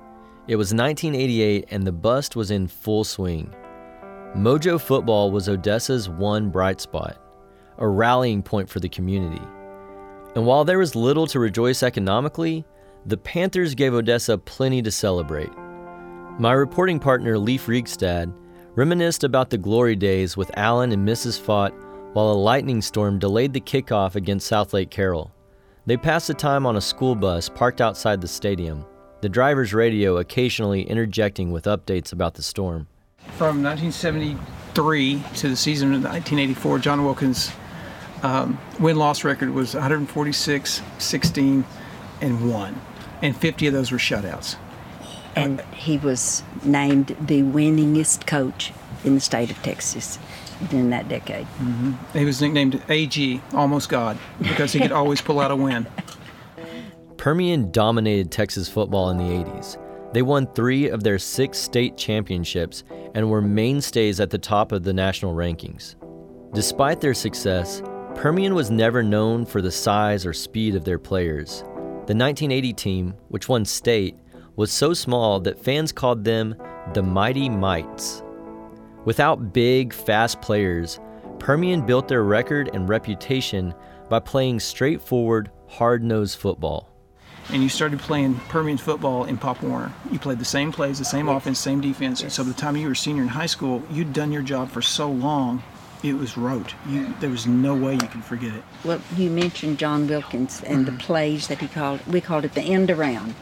It 0.46 0.56
was 0.56 0.72
1988 0.72 1.66
and 1.70 1.84
the 1.84 1.92
bust 1.92 2.36
was 2.36 2.50
in 2.50 2.68
full 2.68 3.02
swing. 3.02 3.52
Mojo 4.36 4.80
football 4.80 5.32
was 5.32 5.48
Odessa's 5.48 6.08
one 6.08 6.50
bright 6.50 6.80
spot, 6.80 7.20
a 7.78 7.88
rallying 7.88 8.42
point 8.44 8.68
for 8.68 8.78
the 8.78 8.88
community. 8.88 9.44
And 10.36 10.46
while 10.46 10.64
there 10.64 10.78
was 10.78 10.94
little 10.94 11.26
to 11.28 11.40
rejoice 11.40 11.82
economically, 11.82 12.64
the 13.06 13.16
Panthers 13.16 13.74
gave 13.74 13.92
Odessa 13.92 14.38
plenty 14.38 14.82
to 14.82 14.90
celebrate. 14.92 15.50
My 16.38 16.52
reporting 16.52 17.00
partner, 17.00 17.36
Leif 17.38 17.66
Reigstad, 17.66 18.32
reminisced 18.76 19.24
about 19.24 19.50
the 19.50 19.58
glory 19.58 19.96
days 19.96 20.36
with 20.36 20.56
Allen 20.56 20.92
and 20.92 21.06
Mrs. 21.06 21.40
Fott 21.40 21.72
while 22.12 22.30
a 22.30 22.34
lightning 22.34 22.82
storm 22.82 23.18
delayed 23.18 23.52
the 23.52 23.60
kickoff 23.60 24.14
against 24.14 24.50
Southlake 24.50 24.90
Carroll. 24.90 25.32
They 25.90 25.96
passed 25.96 26.28
the 26.28 26.34
time 26.34 26.66
on 26.66 26.76
a 26.76 26.80
school 26.80 27.16
bus 27.16 27.48
parked 27.48 27.80
outside 27.80 28.20
the 28.20 28.28
stadium, 28.28 28.86
the 29.22 29.28
driver's 29.28 29.74
radio 29.74 30.18
occasionally 30.18 30.82
interjecting 30.82 31.50
with 31.50 31.64
updates 31.64 32.12
about 32.12 32.34
the 32.34 32.44
storm 32.44 32.86
from 33.36 33.60
1973 33.64 35.22
to 35.34 35.48
the 35.48 35.56
season 35.56 35.88
of 35.88 36.04
1984, 36.04 36.78
John 36.78 37.04
Wilkins' 37.04 37.50
um, 38.22 38.56
win 38.78 38.98
loss 38.98 39.24
record 39.24 39.50
was 39.50 39.74
146, 39.74 40.80
16, 40.98 41.64
and 42.20 42.52
1. 42.52 42.80
And 43.22 43.36
50 43.36 43.66
of 43.66 43.72
those 43.72 43.90
were 43.90 43.98
shutouts. 43.98 44.54
And 45.34 45.60
he 45.74 45.98
was 45.98 46.44
named 46.62 47.16
the 47.20 47.42
winningest 47.42 48.28
coach 48.28 48.72
in 49.02 49.16
the 49.16 49.20
state 49.20 49.50
of 49.50 49.60
Texas 49.64 50.20
in 50.70 50.90
that 50.90 51.08
decade. 51.08 51.46
Mm-hmm. 51.46 52.18
He 52.18 52.24
was 52.24 52.40
nicknamed 52.40 52.82
AG, 52.88 53.40
Almost 53.54 53.88
God, 53.88 54.18
because 54.40 54.72
he 54.72 54.80
could 54.80 54.92
always 54.92 55.20
pull 55.20 55.40
out 55.40 55.50
a 55.50 55.56
win. 55.56 55.86
Permian 57.16 57.70
dominated 57.70 58.30
Texas 58.30 58.68
football 58.68 59.10
in 59.10 59.18
the 59.18 59.24
80s. 59.24 59.76
They 60.12 60.22
won 60.22 60.46
three 60.54 60.88
of 60.88 61.02
their 61.02 61.18
six 61.18 61.58
state 61.58 61.96
championships 61.96 62.82
and 63.14 63.28
were 63.28 63.42
mainstays 63.42 64.20
at 64.20 64.30
the 64.30 64.38
top 64.38 64.72
of 64.72 64.82
the 64.82 64.92
national 64.92 65.34
rankings. 65.34 65.96
Despite 66.54 67.00
their 67.00 67.14
success, 67.14 67.82
Permian 68.14 68.54
was 68.54 68.70
never 68.70 69.02
known 69.02 69.46
for 69.46 69.62
the 69.62 69.70
size 69.70 70.26
or 70.26 70.32
speed 70.32 70.74
of 70.74 70.84
their 70.84 70.98
players. 70.98 71.60
The 72.06 72.16
1980 72.16 72.72
team, 72.72 73.14
which 73.28 73.48
won 73.48 73.64
state, 73.64 74.16
was 74.56 74.72
so 74.72 74.92
small 74.92 75.40
that 75.40 75.62
fans 75.62 75.92
called 75.92 76.24
them 76.24 76.54
the 76.92 77.02
Mighty 77.02 77.48
Mites. 77.48 78.22
Without 79.04 79.52
big, 79.52 79.92
fast 79.92 80.40
players, 80.42 81.00
Permian 81.38 81.84
built 81.86 82.08
their 82.08 82.22
record 82.22 82.70
and 82.74 82.88
reputation 82.88 83.74
by 84.08 84.20
playing 84.20 84.60
straightforward, 84.60 85.50
hard 85.68 86.02
nosed 86.02 86.38
football 86.38 86.90
and 87.52 87.62
you 87.62 87.68
started 87.68 87.98
playing 87.98 88.36
Permian 88.48 88.78
football 88.78 89.24
in 89.24 89.36
Pop 89.36 89.62
Warner. 89.62 89.92
You 90.10 90.18
played 90.18 90.38
the 90.38 90.44
same 90.44 90.72
plays, 90.72 90.98
the 90.98 91.04
same 91.04 91.28
offense, 91.28 91.58
same 91.58 91.80
defense. 91.80 92.22
And 92.22 92.32
so 92.32 92.44
by 92.44 92.50
the 92.50 92.54
time 92.54 92.76
you 92.76 92.88
were 92.88 92.94
senior 92.94 93.22
in 93.22 93.28
high 93.28 93.46
school, 93.46 93.82
you'd 93.90 94.12
done 94.12 94.32
your 94.32 94.42
job 94.42 94.70
for 94.70 94.82
so 94.82 95.10
long, 95.10 95.62
it 96.02 96.14
was 96.14 96.36
rote. 96.36 96.74
You, 96.88 97.12
there 97.20 97.30
was 97.30 97.46
no 97.46 97.74
way 97.74 97.94
you 97.94 98.08
could 98.08 98.24
forget 98.24 98.54
it. 98.54 98.62
Well, 98.84 99.00
you 99.16 99.30
mentioned 99.30 99.78
John 99.78 100.06
Wilkins 100.06 100.62
and 100.62 100.86
mm-hmm. 100.86 100.96
the 100.96 101.02
plays 101.02 101.48
that 101.48 101.58
he 101.58 101.68
called. 101.68 102.00
We 102.06 102.20
called 102.20 102.44
it 102.44 102.54
the 102.54 102.62
end 102.62 102.90
around. 102.90 103.34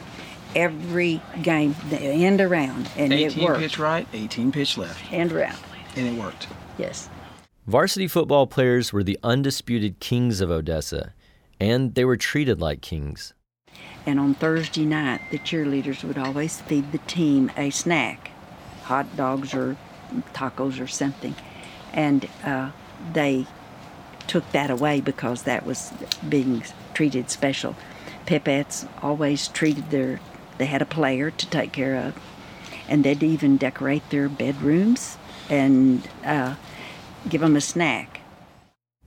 Every 0.55 1.21
game, 1.41 1.75
the 1.89 1.99
end 1.99 2.41
around, 2.41 2.89
and 2.97 3.13
18 3.13 3.13
it 3.13 3.43
worked. 3.43 3.59
18 3.59 3.69
pitch 3.69 3.79
right, 3.79 4.07
18 4.13 4.51
pitch 4.51 4.77
left. 4.77 5.13
End 5.13 5.31
around. 5.31 5.57
And 5.95 6.07
it 6.07 6.19
worked. 6.19 6.47
Yes. 6.77 7.09
Varsity 7.67 8.07
football 8.07 8.47
players 8.47 8.91
were 8.91 9.03
the 9.03 9.19
undisputed 9.21 9.99
kings 9.99 10.41
of 10.41 10.49
Odessa, 10.49 11.13
and 11.59 11.93
they 11.93 12.03
were 12.03 12.17
treated 12.17 12.59
like 12.59 12.81
kings. 12.81 13.33
And 14.05 14.19
on 14.19 14.33
Thursday 14.33 14.85
night, 14.85 15.21
the 15.29 15.37
cheerleaders 15.39 16.03
would 16.03 16.17
always 16.17 16.61
feed 16.61 16.91
the 16.91 16.97
team 16.99 17.51
a 17.55 17.69
snack, 17.69 18.31
hot 18.83 19.15
dogs 19.15 19.53
or 19.53 19.77
tacos 20.33 20.81
or 20.81 20.87
something. 20.87 21.35
And 21.93 22.27
uh, 22.43 22.71
they 23.13 23.45
took 24.27 24.49
that 24.51 24.69
away 24.69 25.01
because 25.01 25.43
that 25.43 25.65
was 25.65 25.91
being 26.27 26.63
treated 26.93 27.29
special. 27.29 27.75
Pepettes 28.25 28.87
always 29.01 29.47
treated 29.47 29.89
their, 29.89 30.19
they 30.59 30.67
had 30.67 30.81
a 30.81 30.85
player 30.85 31.31
to 31.31 31.49
take 31.49 31.71
care 31.71 31.95
of, 31.95 32.15
and 32.87 33.03
they'd 33.03 33.23
even 33.23 33.57
decorate 33.57 34.07
their 34.11 34.29
bedrooms 34.29 35.17
and 35.49 36.07
uh, 36.23 36.55
give 37.27 37.41
them 37.41 37.55
a 37.55 37.61
snack. 37.61 38.21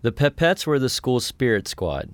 The 0.00 0.11
Pepettes 0.11 0.66
were 0.66 0.80
the 0.80 0.88
school's 0.88 1.25
spirit 1.25 1.68
squad, 1.68 2.12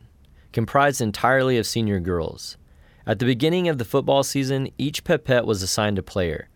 comprised 0.53 1.01
entirely 1.01 1.57
of 1.57 1.67
senior 1.67 2.01
girls. 2.01 2.59
At 3.07 3.19
the 3.19 3.25
beginning 3.25 3.69
of 3.69 3.79
the 3.79 3.87
football 3.87 4.23
season, 4.23 4.69
each 4.77 5.05
Pepette 5.05 5.47
was 5.47 5.63
assigned 5.63 5.99
a 5.99 6.03
player. 6.03 6.51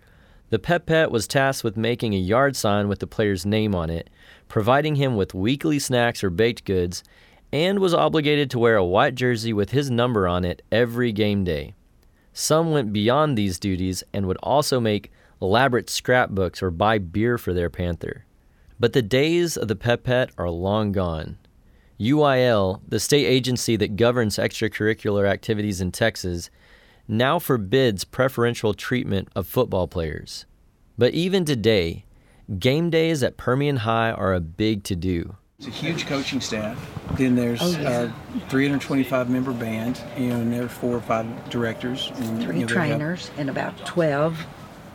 The 0.50 0.58
Pepette 0.58 1.10
was 1.10 1.26
tasked 1.26 1.64
with 1.64 1.78
making 1.78 2.12
a 2.12 2.18
yard 2.18 2.56
sign 2.56 2.88
with 2.88 2.98
the 2.98 3.06
player's 3.06 3.46
name 3.46 3.74
on 3.74 3.88
it, 3.88 4.10
providing 4.48 4.96
him 4.96 5.16
with 5.16 5.32
weekly 5.32 5.78
snacks 5.78 6.22
or 6.22 6.28
baked 6.28 6.66
goods, 6.66 7.02
and 7.52 7.78
was 7.78 7.94
obligated 7.94 8.50
to 8.50 8.58
wear 8.58 8.76
a 8.76 8.84
white 8.84 9.14
jersey 9.14 9.54
with 9.54 9.70
his 9.70 9.90
number 9.90 10.28
on 10.28 10.44
it 10.44 10.60
every 10.70 11.12
game 11.12 11.44
day. 11.44 11.74
Some 12.32 12.70
went 12.70 12.92
beyond 12.92 13.36
these 13.36 13.58
duties 13.58 14.02
and 14.12 14.26
would 14.26 14.38
also 14.38 14.80
make 14.80 15.12
elaborate 15.40 15.90
scrapbooks 15.90 16.62
or 16.62 16.70
buy 16.70 16.98
beer 16.98 17.36
for 17.36 17.52
their 17.52 17.68
Panther. 17.68 18.24
But 18.80 18.92
the 18.94 19.02
days 19.02 19.56
of 19.56 19.68
the 19.68 19.76
Pepette 19.76 20.30
are 20.38 20.50
long 20.50 20.92
gone. 20.92 21.38
UIL, 22.00 22.80
the 22.88 22.98
state 22.98 23.26
agency 23.26 23.76
that 23.76 23.96
governs 23.96 24.38
extracurricular 24.38 25.28
activities 25.28 25.80
in 25.80 25.92
Texas, 25.92 26.50
now 27.06 27.38
forbids 27.38 28.04
preferential 28.04 28.74
treatment 28.74 29.28
of 29.36 29.46
football 29.46 29.86
players. 29.86 30.46
But 30.96 31.14
even 31.14 31.44
today, 31.44 32.04
game 32.58 32.90
days 32.90 33.22
at 33.22 33.36
Permian 33.36 33.78
High 33.78 34.10
are 34.10 34.32
a 34.32 34.40
big 34.40 34.84
to 34.84 34.96
do. 34.96 35.36
It's 35.64 35.68
a 35.68 35.80
huge 35.80 36.06
coaching 36.06 36.40
staff. 36.40 36.76
Then 37.16 37.36
there's 37.36 37.62
Oh, 37.62 37.68
yeah. 37.80 38.10
a 38.36 38.48
325 38.48 39.30
member 39.30 39.52
band, 39.52 40.00
you 40.18 40.26
know, 40.28 40.40
and 40.40 40.52
there 40.52 40.64
are 40.64 40.68
four 40.68 40.96
or 40.96 41.00
five 41.00 41.24
directors. 41.50 42.10
And, 42.16 42.42
Three 42.42 42.56
you 42.56 42.60
know, 42.62 42.66
trainers 42.66 43.30
and 43.38 43.48
about 43.48 43.86
12 43.86 44.44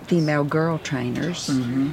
female 0.08 0.44
girl 0.44 0.78
trainers. 0.78 1.48
Mm-hmm. 1.48 1.92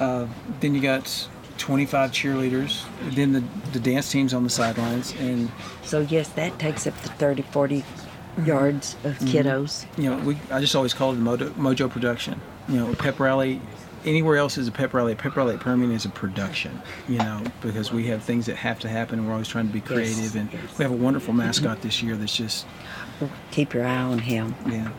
Uh, 0.00 0.26
then 0.60 0.74
you 0.74 0.80
got 0.80 1.28
25 1.58 2.10
cheerleaders. 2.10 2.84
Then 3.10 3.32
the, 3.32 3.44
the 3.72 3.80
dance 3.80 4.10
team's 4.10 4.32
on 4.32 4.44
the 4.44 4.50
sidelines, 4.50 5.12
and 5.18 5.50
So, 5.82 6.00
yes, 6.00 6.28
that 6.30 6.58
takes 6.58 6.86
up 6.86 6.98
to 7.02 7.10
30, 7.10 7.42
40 7.42 7.80
mm-hmm. 7.80 8.44
yards 8.46 8.96
of 9.04 9.18
Mm-hmm. 9.18 9.26
kiddos. 9.26 9.84
you 9.98 10.08
know, 10.08 10.16
we 10.24 10.38
I 10.50 10.60
just 10.60 10.74
always 10.74 10.94
called 10.94 11.18
it 11.18 11.20
Mojo, 11.22 11.50
Mojo 11.50 11.90
Production. 11.90 12.40
You 12.66 12.78
know, 12.78 12.94
pep 12.94 13.20
rally. 13.20 13.60
Anywhere 14.06 14.36
else 14.36 14.56
is 14.56 14.68
a 14.68 14.72
pep 14.72 14.94
rally. 14.94 15.12
A 15.12 15.16
pep 15.16 15.36
rally 15.36 15.54
at 15.54 15.60
Permian 15.60 15.90
is 15.92 16.04
a 16.04 16.08
production. 16.08 16.80
You 17.08 17.18
know, 17.18 17.42
because 17.60 17.92
we 17.92 18.06
have 18.06 18.22
things 18.22 18.46
that 18.46 18.56
have 18.56 18.78
to 18.80 18.88
happen. 18.88 19.18
and 19.18 19.26
We're 19.26 19.32
always 19.34 19.48
trying 19.48 19.66
to 19.66 19.72
be 19.72 19.80
creative, 19.80 20.36
and 20.36 20.50
we 20.78 20.82
have 20.84 20.92
a 20.92 20.96
wonderful 20.96 21.34
mascot 21.34 21.82
this 21.82 22.02
year. 22.02 22.16
That's 22.16 22.36
just 22.36 22.66
Keep 23.50 23.74
your 23.74 23.84
eye 23.84 23.96
on 24.02 24.18
him. 24.20 24.54
yeah. 24.66 24.92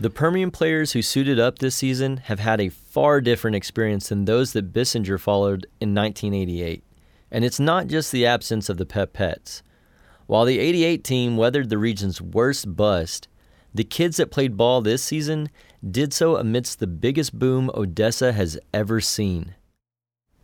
The 0.00 0.10
Permian 0.10 0.50
players 0.50 0.92
who 0.92 1.02
suited 1.02 1.38
up 1.38 1.58
this 1.58 1.74
season 1.74 2.18
have 2.18 2.40
had 2.40 2.60
a 2.60 2.70
far 2.70 3.20
different 3.20 3.54
experience 3.54 4.08
than 4.08 4.24
those 4.24 4.54
that 4.54 4.72
Bissinger 4.72 5.20
followed 5.20 5.66
in 5.80 5.94
1988. 5.94 6.82
And 7.30 7.44
it's 7.44 7.60
not 7.60 7.86
just 7.86 8.10
the 8.10 8.24
absence 8.26 8.68
of 8.68 8.76
the 8.78 8.86
Pepettes. 8.86 9.62
While 10.26 10.46
the 10.46 10.58
88 10.58 11.04
team 11.04 11.36
weathered 11.36 11.68
the 11.68 11.78
region's 11.78 12.20
worst 12.20 12.74
bust, 12.74 13.28
the 13.74 13.84
kids 13.84 14.16
that 14.16 14.30
played 14.30 14.56
ball 14.56 14.80
this 14.80 15.02
season 15.02 15.50
did 15.88 16.12
so 16.12 16.36
amidst 16.36 16.78
the 16.78 16.86
biggest 16.86 17.38
boom 17.38 17.70
Odessa 17.74 18.32
has 18.32 18.58
ever 18.72 19.00
seen. 19.00 19.54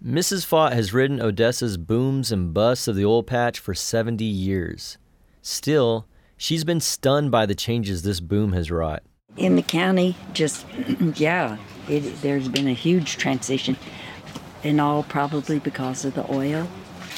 Mrs. 0.05 0.47
Fott 0.47 0.73
has 0.73 0.93
ridden 0.93 1.21
Odessa's 1.21 1.77
booms 1.77 2.31
and 2.31 2.53
busts 2.53 2.87
of 2.87 2.97
the 2.97 3.05
oil 3.05 3.23
patch 3.23 3.59
for 3.59 3.75
70 3.75 4.25
years. 4.25 4.99
Still, 5.43 6.07
she's 6.37 6.65
been 6.65 6.81
stunned 6.81 7.31
by 7.31 7.47
the 7.47 7.55
changes 7.55 8.03
this 8.03 8.21
boom 8.21 8.53
has 8.53 8.71
wrought. 8.71 9.03
In 9.37 9.57
the 9.57 9.63
county, 9.63 10.17
just, 10.33 10.67
yeah, 11.15 11.57
it, 11.89 12.21
there's 12.23 12.49
been 12.49 12.69
a 12.69 12.75
huge 12.75 13.17
transition, 13.17 13.77
and 14.65 14.81
all 14.81 15.03
probably 15.03 15.59
because 15.59 16.05
of 16.05 16.15
the 16.15 16.31
oil. 16.33 16.69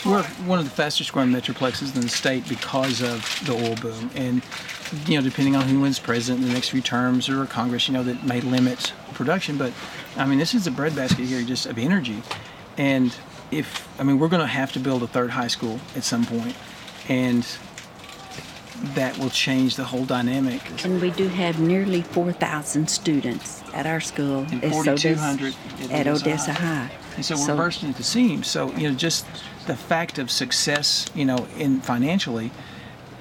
We're 0.06 0.22
one 0.46 0.58
of 0.58 0.64
the 0.64 0.70
fastest 0.70 1.12
growing 1.12 1.30
metroplexes 1.30 1.94
in 1.94 2.00
the 2.02 2.08
state 2.08 2.48
because 2.48 3.02
of 3.02 3.22
the 3.46 3.52
oil 3.52 3.74
boom. 3.76 4.10
And, 4.14 4.42
you 5.06 5.16
know, 5.16 5.22
depending 5.22 5.56
on 5.56 5.62
who 5.68 5.80
wins 5.80 5.98
president 5.98 6.42
in 6.42 6.48
the 6.48 6.54
next 6.54 6.68
few 6.70 6.80
terms 6.80 7.28
or 7.28 7.44
Congress, 7.46 7.88
you 7.88 7.94
know, 7.94 8.02
that 8.04 8.24
may 8.24 8.40
limit 8.40 8.92
production. 9.14 9.58
But, 9.58 9.72
I 10.16 10.24
mean, 10.26 10.38
this 10.38 10.54
is 10.54 10.66
a 10.66 10.70
breadbasket 10.70 11.26
here 11.26 11.42
just 11.42 11.66
of 11.66 11.78
energy. 11.78 12.22
And 12.76 13.14
if, 13.50 13.88
I 14.00 14.04
mean, 14.04 14.18
we're 14.18 14.28
going 14.28 14.40
to 14.42 14.46
have 14.46 14.72
to 14.72 14.80
build 14.80 15.02
a 15.02 15.06
third 15.08 15.30
high 15.30 15.48
school 15.48 15.80
at 15.96 16.04
some 16.04 16.24
point, 16.24 16.54
And 17.08 17.44
that 18.94 19.18
will 19.18 19.30
change 19.30 19.74
the 19.74 19.84
whole 19.84 20.04
dynamic. 20.04 20.84
And 20.84 21.00
we 21.00 21.10
do 21.10 21.26
have 21.28 21.58
nearly 21.58 22.02
4,000 22.02 22.88
students 22.88 23.62
at 23.74 23.86
our 23.86 23.98
school. 24.00 24.46
And 24.52 24.62
It's 24.62 24.72
4,200 24.72 25.54
Odessa- 25.54 25.92
at 25.94 26.06
at 26.06 26.06
Odessa 26.06 26.52
High. 26.52 26.66
High. 26.84 26.90
And 27.16 27.24
so 27.24 27.36
we're 27.36 27.56
bursting 27.56 27.90
at 27.90 27.96
the 27.96 28.04
seams. 28.04 28.46
So, 28.46 28.72
you 28.76 28.88
know, 28.88 28.94
just 28.94 29.26
the 29.68 29.76
fact 29.76 30.18
of 30.18 30.30
success, 30.30 31.06
you 31.14 31.24
know, 31.24 31.46
in 31.58 31.80
financially 31.80 32.50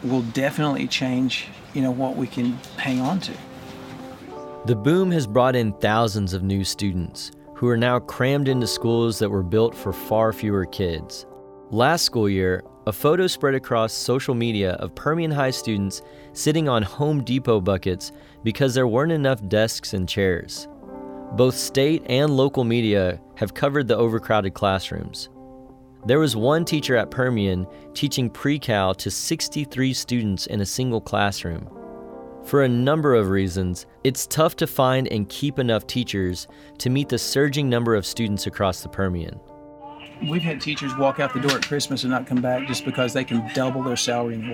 will 0.01 0.24
definitely 0.24 0.88
change, 0.88 1.48
you 1.74 1.82
know, 1.82 1.92
what 1.92 2.16
we 2.16 2.25
can 2.25 2.54
hang 2.77 3.00
on 3.00 3.20
to. 3.20 3.34
The 4.66 4.75
boom 4.75 5.12
has 5.12 5.27
brought 5.27 5.56
in 5.56 5.74
thousands 5.74 6.34
of 6.34 6.44
new 6.44 6.63
students 6.63 7.32
who 7.54 7.68
are 7.68 7.77
now 7.77 8.00
crammed 8.00 8.48
into 8.48 8.66
schools 8.66 9.20
that 9.20 9.30
were 9.30 9.44
built 9.44 9.75
for 9.75 9.92
far 9.92 10.32
fewer 10.32 10.66
kids. 10.66 11.25
Last 11.70 12.04
school 12.04 12.30
year, 12.30 12.63
a 12.86 12.94
photo 12.94 13.27
spread 13.27 13.54
across 13.54 13.92
social 13.92 14.34
media 14.34 14.74
of 14.74 14.96
Permian 14.96 15.32
High 15.32 15.51
students 15.51 16.01
sitting 16.32 16.70
on 16.70 16.82
Home 16.82 17.24
Depot 17.24 17.60
buckets 17.60 18.13
because 18.44 18.74
there 18.74 18.88
weren't 18.88 19.12
enough 19.12 19.46
desks 19.50 19.94
and 19.94 20.08
chairs. 20.08 20.70
Both 21.34 21.56
state 21.56 22.04
and 22.06 22.38
local 22.38 22.63
media 22.63 23.20
have 23.36 23.54
covered 23.54 23.89
the 23.89 23.98
overcrowded 23.98 24.54
classrooms. 24.54 25.27
There 26.08 26.20
was 26.20 26.38
one 26.38 26.64
teacher 26.64 26.96
at 26.96 27.12
Permian 27.12 27.68
teaching 27.94 28.30
pre 28.30 28.58
cal 28.60 28.96
to 28.96 29.12
63 29.12 29.94
students 29.94 30.48
in 30.48 30.62
a 30.62 30.66
single 30.66 31.02
classroom. 31.02 31.70
For 32.46 32.64
a 32.64 32.70
number 32.70 33.14
of 33.14 33.30
reasons, 33.30 33.86
it's 34.06 34.26
tough 34.26 34.56
to 34.56 34.68
find 34.68 35.10
and 35.10 35.28
keep 35.28 35.60
enough 35.60 35.86
teachers 35.86 36.48
to 36.78 36.90
meet 36.90 37.10
the 37.10 37.18
surging 37.18 37.68
number 37.68 37.94
of 37.94 38.06
students 38.06 38.48
across 38.48 38.84
the 38.84 38.88
Permian. 38.88 39.38
We've 40.30 40.42
had 40.42 40.62
teachers 40.62 40.96
walk 40.96 41.20
out 41.20 41.34
the 41.34 41.42
door 41.42 41.58
at 41.58 41.68
Christmas 41.68 42.04
and 42.04 42.12
not 42.12 42.26
come 42.26 42.42
back 42.42 42.70
just 42.70 42.86
because 42.86 43.12
they 43.12 43.26
can 43.26 43.46
double 43.54 43.84
their 43.84 43.98
salary 43.98 44.36
in 44.36 44.48
the 44.48 44.54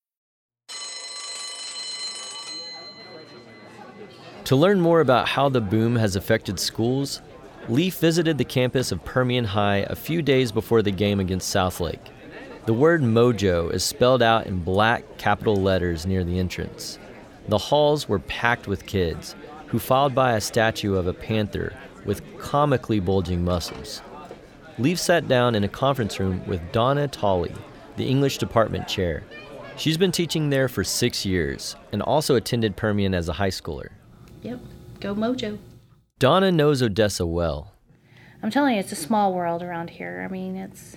To 4.51 4.57
learn 4.57 4.81
more 4.81 4.99
about 4.99 5.29
how 5.29 5.47
the 5.47 5.61
boom 5.61 5.95
has 5.95 6.17
affected 6.17 6.59
schools, 6.59 7.21
Leif 7.69 7.99
visited 7.99 8.37
the 8.37 8.43
campus 8.43 8.91
of 8.91 9.05
Permian 9.05 9.45
High 9.45 9.85
a 9.89 9.95
few 9.95 10.21
days 10.21 10.51
before 10.51 10.81
the 10.81 10.91
game 10.91 11.21
against 11.21 11.55
Southlake. 11.55 12.11
The 12.65 12.73
word 12.73 13.01
mojo 13.01 13.73
is 13.73 13.81
spelled 13.81 14.21
out 14.21 14.47
in 14.47 14.59
black 14.59 15.17
capital 15.17 15.55
letters 15.55 16.05
near 16.05 16.25
the 16.25 16.37
entrance. 16.37 16.99
The 17.47 17.57
halls 17.57 18.09
were 18.09 18.19
packed 18.19 18.67
with 18.67 18.85
kids, 18.85 19.37
who 19.67 19.79
filed 19.79 20.13
by 20.13 20.33
a 20.33 20.41
statue 20.41 20.95
of 20.95 21.07
a 21.07 21.13
panther 21.13 21.73
with 22.03 22.21
comically 22.37 22.99
bulging 22.99 23.45
muscles. 23.45 24.01
Leif 24.77 24.99
sat 24.99 25.29
down 25.29 25.55
in 25.55 25.63
a 25.63 25.69
conference 25.69 26.19
room 26.19 26.45
with 26.45 26.73
Donna 26.73 27.07
Tolley, 27.07 27.55
the 27.95 28.09
English 28.09 28.37
department 28.37 28.89
chair. 28.89 29.23
She's 29.77 29.97
been 29.97 30.11
teaching 30.11 30.49
there 30.49 30.67
for 30.67 30.83
six 30.83 31.25
years 31.25 31.77
and 31.93 32.01
also 32.01 32.35
attended 32.35 32.75
Permian 32.75 33.13
as 33.13 33.29
a 33.29 33.33
high 33.33 33.47
schooler. 33.47 33.91
Yep, 34.41 34.59
go 34.99 35.15
Mojo. 35.15 35.57
Donna 36.19 36.51
knows 36.51 36.81
Odessa 36.81 37.25
well. 37.25 37.73
I'm 38.43 38.49
telling 38.49 38.73
you, 38.73 38.79
it's 38.79 38.91
a 38.91 38.95
small 38.95 39.33
world 39.33 39.61
around 39.61 39.91
here. 39.91 40.25
I 40.27 40.31
mean, 40.31 40.55
it's. 40.55 40.95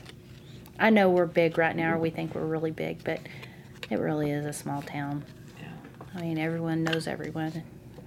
I 0.78 0.90
know 0.90 1.10
we're 1.10 1.26
big 1.26 1.58
right 1.58 1.76
now, 1.76 1.94
or 1.94 1.98
we 1.98 2.10
think 2.10 2.34
we're 2.34 2.46
really 2.46 2.70
big, 2.70 3.04
but 3.04 3.20
it 3.90 3.98
really 3.98 4.30
is 4.30 4.44
a 4.46 4.52
small 4.52 4.82
town. 4.82 5.24
Yeah. 5.60 5.68
I 6.14 6.20
mean, 6.20 6.38
everyone 6.38 6.82
knows 6.82 7.06
everyone, 7.06 7.62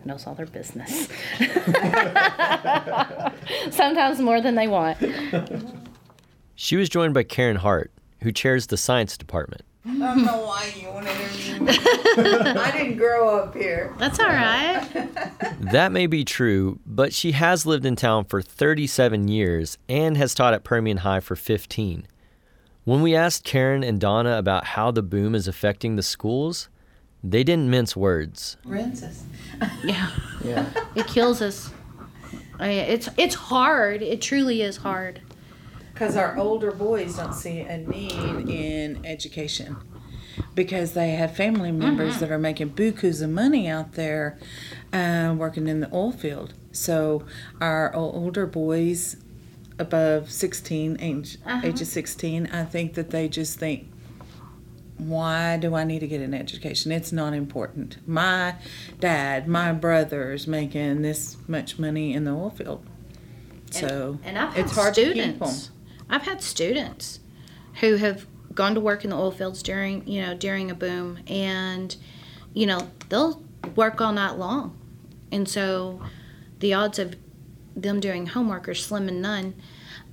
knows 0.05 0.25
all 0.27 0.33
their 0.33 0.47
business. 0.47 1.07
Sometimes 3.71 4.19
more 4.19 4.41
than 4.41 4.55
they 4.55 4.67
want. 4.67 4.97
She 6.55 6.75
was 6.75 6.89
joined 6.89 7.13
by 7.13 7.23
Karen 7.23 7.57
Hart, 7.57 7.91
who 8.21 8.31
chairs 8.31 8.67
the 8.67 8.77
science 8.77 9.17
department. 9.17 9.61
I 9.89 9.97
don't 9.97 10.25
know 10.25 10.39
why 10.45 10.71
you 10.79 10.89
want 10.89 11.07
to 11.07 11.13
interview 11.13 11.59
me. 11.61 11.71
I 12.59 12.71
didn't 12.71 12.97
grow 12.97 13.39
up 13.39 13.55
here. 13.55 13.93
That's 13.97 14.19
all 14.19 14.27
right. 14.27 14.83
That 15.59 15.91
may 15.91 16.07
be 16.07 16.23
true, 16.23 16.79
but 16.85 17.13
she 17.13 17.33
has 17.33 17.65
lived 17.65 17.85
in 17.85 17.95
town 17.97 18.25
for 18.25 18.41
37 18.41 19.27
years 19.27 19.77
and 19.89 20.15
has 20.15 20.33
taught 20.33 20.53
at 20.53 20.63
Permian 20.63 20.97
High 20.97 21.19
for 21.19 21.35
15. 21.35 22.07
When 22.85 23.01
we 23.01 23.15
asked 23.15 23.43
Karen 23.43 23.83
and 23.83 23.99
Donna 23.99 24.37
about 24.37 24.63
how 24.65 24.91
the 24.91 25.01
boom 25.01 25.35
is 25.35 25.47
affecting 25.47 25.95
the 25.97 26.03
schools, 26.03 26.69
they 27.23 27.43
didn't 27.43 27.69
mince 27.69 27.97
words. 27.97 28.55
Rinse 28.65 29.03
us. 29.03 29.23
Yeah. 29.83 30.09
Yeah. 30.45 30.69
It 30.95 31.07
kills 31.07 31.41
us. 31.41 31.71
I, 32.59 32.69
it's 32.69 33.09
it's 33.17 33.35
hard. 33.35 34.01
It 34.01 34.21
truly 34.21 34.61
is 34.61 34.77
hard. 34.77 35.19
Because 35.97 36.15
our 36.15 36.37
older 36.37 36.71
boys 36.71 37.15
don't 37.15 37.33
see 37.33 37.61
a 37.61 37.77
need 37.77 38.49
in 38.49 39.03
education. 39.05 39.77
Because 40.53 40.93
they 40.93 41.11
have 41.11 41.35
family 41.35 41.71
members 41.71 42.11
Mm-hmm. 42.15 42.19
that 42.19 42.31
are 42.31 42.37
making 42.37 42.71
bukus 42.71 43.21
of 43.23 43.31
money 43.31 43.67
out 43.67 43.93
there 43.93 44.37
uh, 44.93 45.33
working 45.37 45.67
in 45.67 45.79
the 45.79 45.89
oil 45.93 46.11
field. 46.11 46.53
So 46.71 47.23
our 47.59 47.93
older 47.95 48.45
boys 48.45 49.17
above 49.79 50.31
16, 50.31 50.97
age, 50.99 51.37
Uh-huh. 51.45 51.61
age 51.67 51.81
of 51.81 51.87
16, 51.87 52.47
I 52.53 52.63
think 52.65 52.93
that 52.93 53.09
they 53.09 53.27
just 53.27 53.57
think, 53.57 53.87
why 54.99 55.57
do 55.57 55.73
I 55.75 55.83
need 55.83 55.99
to 55.99 56.07
get 56.07 56.21
an 56.21 56.33
education? 56.35 56.91
It's 56.91 57.11
not 57.11 57.33
important. 57.33 57.97
My 58.07 58.55
dad, 58.99 59.47
my 59.47 59.71
brother's 59.71 60.45
making 60.47 61.01
this 61.01 61.37
much 61.47 61.77
money 61.79 62.13
in 62.13 62.23
the 62.25 62.31
oil 62.31 62.49
field. 62.51 62.83
So 63.71 64.17
And 64.23 64.37
I've 64.37 64.53
had 64.53 64.65
it's 64.65 64.73
hard 64.75 64.93
to 64.95 65.03
keep 65.13 65.15
them. 65.15 65.47
students. 65.49 65.71
I've 66.09 66.23
had 66.23 66.41
students 66.41 67.19
who 67.81 67.95
have 67.97 68.25
gone 68.53 68.73
to 68.73 68.81
work 68.81 69.03
in 69.03 69.11
the 69.11 69.15
oil 69.15 69.31
fields 69.31 69.61
during 69.61 70.07
you 70.07 70.21
know 70.21 70.35
during 70.35 70.71
a 70.71 70.75
boom, 70.75 71.19
and 71.27 71.95
you 72.53 72.65
know 72.65 72.89
they'll 73.09 73.43
work 73.75 74.01
all 74.01 74.13
night 74.13 74.37
long, 74.37 74.77
and 75.31 75.47
so 75.47 76.01
the 76.59 76.73
odds 76.73 76.99
of 76.99 77.15
them 77.75 77.99
doing 77.99 78.27
homework 78.27 78.67
are 78.67 78.73
slim 78.73 79.07
and 79.07 79.21
none. 79.21 79.53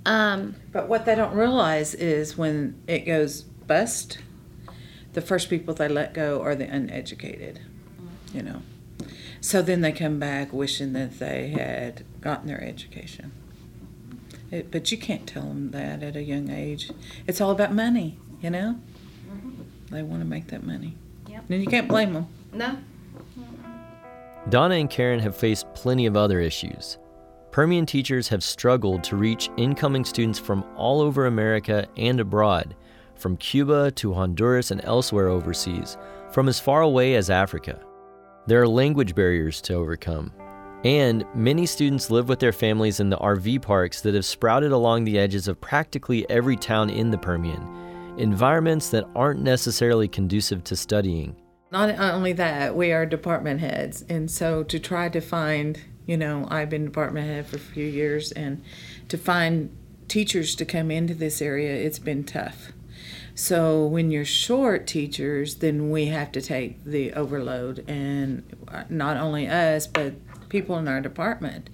Um, 0.04 0.56
But 0.72 0.88
what 0.88 1.06
they 1.06 1.14
don't 1.14 1.34
realize 1.34 1.94
is 1.94 2.36
when 2.36 2.78
it 2.86 3.00
goes 3.00 3.42
bust, 3.42 4.18
the 5.14 5.22
first 5.22 5.48
people 5.48 5.72
they 5.72 5.88
let 5.88 6.12
go 6.12 6.42
are 6.42 6.54
the 6.54 6.66
uneducated, 6.66 7.60
you 8.34 8.42
know. 8.42 8.62
So 9.40 9.62
then 9.62 9.80
they 9.80 9.92
come 9.92 10.18
back 10.18 10.52
wishing 10.52 10.92
that 10.94 11.18
they 11.18 11.48
had 11.48 12.04
gotten 12.20 12.48
their 12.48 12.62
education. 12.62 13.33
It, 14.54 14.70
but 14.70 14.92
you 14.92 14.98
can't 14.98 15.26
tell 15.26 15.42
them 15.42 15.72
that 15.72 16.04
at 16.04 16.14
a 16.14 16.22
young 16.22 16.48
age. 16.48 16.92
It's 17.26 17.40
all 17.40 17.50
about 17.50 17.74
money, 17.74 18.18
you 18.40 18.50
know. 18.50 18.78
Mm-hmm. 19.28 19.94
They 19.94 20.04
want 20.04 20.22
to 20.22 20.28
make 20.28 20.46
that 20.48 20.62
money. 20.62 20.96
Yep. 21.28 21.44
And 21.50 21.60
you 21.60 21.66
can't 21.66 21.88
blame 21.88 22.12
them. 22.12 22.28
no, 22.52 22.78
Donna 24.48 24.76
and 24.76 24.88
Karen 24.88 25.18
have 25.18 25.36
faced 25.36 25.66
plenty 25.74 26.06
of 26.06 26.16
other 26.16 26.38
issues. 26.38 26.98
Permian 27.50 27.84
teachers 27.84 28.28
have 28.28 28.44
struggled 28.44 29.02
to 29.04 29.16
reach 29.16 29.50
incoming 29.56 30.04
students 30.04 30.38
from 30.38 30.64
all 30.76 31.00
over 31.00 31.26
America 31.26 31.88
and 31.96 32.20
abroad, 32.20 32.76
from 33.16 33.36
Cuba 33.36 33.90
to 33.92 34.14
Honduras 34.14 34.70
and 34.70 34.84
elsewhere 34.84 35.26
overseas, 35.26 35.96
from 36.30 36.48
as 36.48 36.60
far 36.60 36.82
away 36.82 37.16
as 37.16 37.28
Africa. 37.28 37.80
There 38.46 38.62
are 38.62 38.68
language 38.68 39.16
barriers 39.16 39.60
to 39.62 39.74
overcome. 39.74 40.32
And 40.85 41.25
many 41.35 41.64
students 41.64 42.11
live 42.11 42.29
with 42.29 42.40
their 42.40 42.53
families 42.53 43.01
in 43.01 43.09
the 43.09 43.16
RV 43.16 43.62
parks 43.62 44.03
that 44.03 44.14
have 44.14 44.27
sprouted 44.27 44.70
along 44.70 45.05
the 45.05 45.18
edges 45.18 45.49
of 45.49 45.59
practically 45.59 46.29
every 46.29 46.57
town 46.57 46.90
in 46.90 47.11
the 47.11 47.16
Permian, 47.16 48.14
environments 48.18 48.90
that 48.90 49.09
aren't 49.16 49.40
necessarily 49.40 50.09
conducive 50.09 50.62
to 50.64 50.77
studying. 50.77 51.35
Not 51.73 51.99
only 51.99 52.35
that, 52.35 52.77
we 52.77 52.92
are 52.92 53.07
department 53.07 53.61
heads, 53.61 54.05
and 54.11 54.31
so 54.31 54.62
to 54.64 54.79
try 54.79 55.09
to 55.09 55.20
find, 55.23 55.81
you 56.05 56.18
know, 56.18 56.47
I've 56.51 56.68
been 56.68 56.85
department 56.85 57.27
head 57.27 57.47
for 57.47 57.57
a 57.57 57.61
few 57.61 57.87
years, 57.87 58.31
and 58.33 58.62
to 59.09 59.16
find 59.16 59.75
teachers 60.07 60.55
to 60.57 60.66
come 60.66 60.90
into 60.90 61.14
this 61.14 61.40
area, 61.40 61.75
it's 61.75 61.99
been 61.99 62.25
tough. 62.25 62.73
So 63.35 63.85
when 63.87 64.11
you're 64.12 64.25
short 64.25 64.87
teachers, 64.87 65.57
then 65.57 65.90
we 65.90 66.07
have 66.07 66.31
to 66.33 66.42
take 66.42 66.85
the 66.85 67.14
overload, 67.14 67.85
and 67.88 68.44
not 68.90 69.16
only 69.16 69.49
us, 69.49 69.87
but 69.88 70.12
people 70.54 70.78
in 70.78 70.86
our 70.86 71.00
department. 71.00 71.68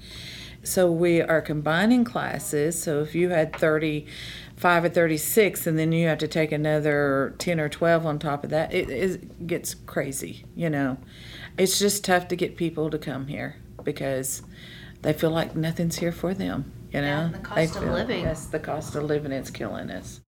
So 0.62 0.90
we 0.90 1.20
are 1.20 1.42
combining 1.42 2.02
classes. 2.02 2.82
So 2.82 3.02
if 3.02 3.14
you 3.14 3.28
had 3.28 3.54
35 3.54 4.84
or 4.84 4.88
36, 4.88 5.66
and 5.66 5.78
then 5.78 5.92
you 5.92 6.08
have 6.08 6.16
to 6.16 6.26
take 6.26 6.50
another 6.50 7.34
10 7.36 7.60
or 7.60 7.68
12 7.68 8.06
on 8.06 8.18
top 8.18 8.42
of 8.42 8.48
that, 8.48 8.72
it, 8.72 8.88
it 8.88 9.46
gets 9.46 9.74
crazy, 9.74 10.46
you 10.56 10.70
know. 10.70 10.96
It's 11.58 11.78
just 11.78 12.06
tough 12.06 12.26
to 12.28 12.36
get 12.36 12.56
people 12.56 12.88
to 12.88 12.96
come 12.96 13.26
here 13.26 13.56
because 13.84 14.40
they 15.02 15.12
feel 15.12 15.30
like 15.30 15.54
nothing's 15.54 15.98
here 15.98 16.12
for 16.12 16.32
them, 16.32 16.72
you 16.90 17.02
know. 17.02 17.06
Yeah, 17.06 17.24
and 17.26 17.34
the 17.34 17.54
They 17.54 17.66
cost 17.66 17.76
of 17.76 17.82
living. 17.84 18.24
Yes, 18.24 18.46
the 18.46 18.60
cost 18.60 18.94
of 18.94 19.02
living, 19.04 19.30
it's 19.32 19.50
killing 19.50 19.90
us. 19.90 20.22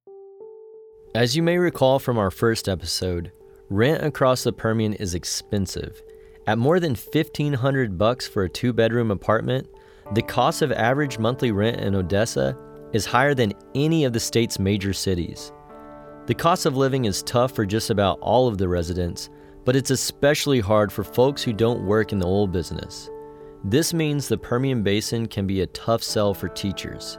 As 1.14 1.34
you 1.34 1.42
may 1.42 1.56
recall 1.56 1.98
from 1.98 2.18
our 2.18 2.30
first 2.30 2.68
episode, 2.68 3.32
rent 3.70 4.04
across 4.04 4.44
the 4.44 4.52
Permian 4.52 4.92
is 4.92 5.14
expensive. 5.14 6.02
At 6.46 6.58
more 6.58 6.80
than 6.80 6.90
1500 6.90 7.96
bucks 7.96 8.26
for 8.26 8.42
a 8.42 8.48
two-bedroom 8.48 9.12
apartment, 9.12 9.68
the 10.14 10.22
cost 10.22 10.60
of 10.60 10.72
average 10.72 11.18
monthly 11.18 11.52
rent 11.52 11.80
in 11.80 11.94
Odessa 11.94 12.58
is 12.92 13.06
higher 13.06 13.32
than 13.32 13.52
any 13.76 14.04
of 14.04 14.12
the 14.12 14.20
state's 14.20 14.58
major 14.58 14.92
cities. 14.92 15.52
The 16.26 16.34
cost 16.34 16.66
of 16.66 16.76
living 16.76 17.04
is 17.04 17.22
tough 17.22 17.52
for 17.52 17.64
just 17.64 17.90
about 17.90 18.18
all 18.20 18.48
of 18.48 18.58
the 18.58 18.68
residents, 18.68 19.30
but 19.64 19.76
it's 19.76 19.90
especially 19.90 20.58
hard 20.58 20.92
for 20.92 21.04
folks 21.04 21.44
who 21.44 21.52
don't 21.52 21.86
work 21.86 22.12
in 22.12 22.18
the 22.18 22.26
oil 22.26 22.48
business. 22.48 23.08
This 23.62 23.94
means 23.94 24.26
the 24.26 24.36
Permian 24.36 24.82
Basin 24.82 25.28
can 25.28 25.46
be 25.46 25.60
a 25.60 25.66
tough 25.68 26.02
sell 26.02 26.34
for 26.34 26.48
teachers. 26.48 27.18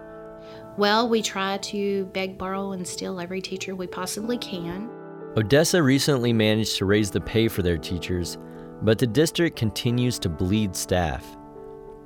well, 0.76 1.08
we 1.08 1.22
try 1.22 1.58
to 1.60 2.06
beg, 2.08 2.38
borrow, 2.38 2.74
and 2.74 2.86
steal 2.86 3.20
every 3.22 3.42
teacher 3.42 3.74
we 3.74 3.88
possibly 3.88 4.38
can. 4.38 4.90
Odessa 5.38 5.82
recently 5.82 6.34
managed 6.34 6.76
to 6.78 6.86
raise 6.86 7.10
the 7.10 7.22
pay 7.22 7.48
for 7.48 7.62
their 7.62 7.78
teachers, 7.78 8.38
but 8.84 9.00
the 9.00 9.08
district 9.08 9.58
continues 9.58 10.20
to 10.20 10.30
bleed 10.30 10.76
staff. 10.76 11.38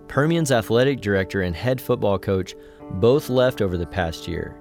Permian's 0.07 0.51
athletic 0.51 1.01
director 1.01 1.41
and 1.41 1.55
head 1.55 1.81
football 1.81 2.17
coach 2.17 2.55
both 2.91 3.29
left 3.29 3.61
over 3.61 3.77
the 3.77 3.85
past 3.85 4.27
year. 4.27 4.55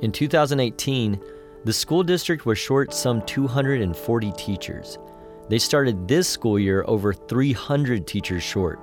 In 0.00 0.12
2018, 0.12 1.20
the 1.64 1.72
school 1.72 2.02
district 2.02 2.46
was 2.46 2.56
short 2.58 2.94
some 2.94 3.20
240 3.26 4.32
teachers. 4.32 4.98
They 5.50 5.58
started 5.58 6.08
this 6.08 6.28
school 6.28 6.58
year 6.58 6.84
over 6.86 7.12
300 7.12 8.06
teachers 8.06 8.42
short. 8.42 8.80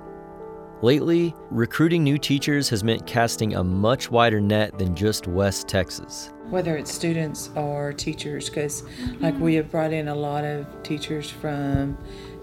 Lately, 0.80 1.34
recruiting 1.50 2.04
new 2.04 2.18
teachers 2.18 2.68
has 2.68 2.84
meant 2.84 3.04
casting 3.04 3.56
a 3.56 3.64
much 3.64 4.12
wider 4.12 4.40
net 4.40 4.78
than 4.78 4.94
just 4.94 5.26
West 5.26 5.66
Texas. 5.66 6.30
whether 6.50 6.76
it's 6.76 6.92
students 6.94 7.50
or 7.56 7.92
teachers 7.92 8.48
because 8.48 8.84
like 9.20 9.36
we 9.38 9.54
have 9.54 9.70
brought 9.70 9.92
in 9.92 10.08
a 10.08 10.14
lot 10.14 10.44
of 10.44 10.64
teachers 10.82 11.28
from 11.28 11.98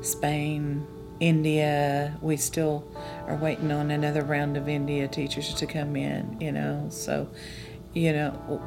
spain 0.05 0.85
india 1.19 2.15
we 2.21 2.35
still 2.37 2.83
are 3.27 3.35
waiting 3.37 3.71
on 3.71 3.89
another 3.91 4.23
round 4.23 4.57
of 4.57 4.67
india 4.67 5.07
teachers 5.07 5.53
to 5.53 5.65
come 5.65 5.95
in 5.95 6.37
you 6.39 6.51
know 6.51 6.85
so 6.89 7.27
you 7.93 8.11
know 8.13 8.61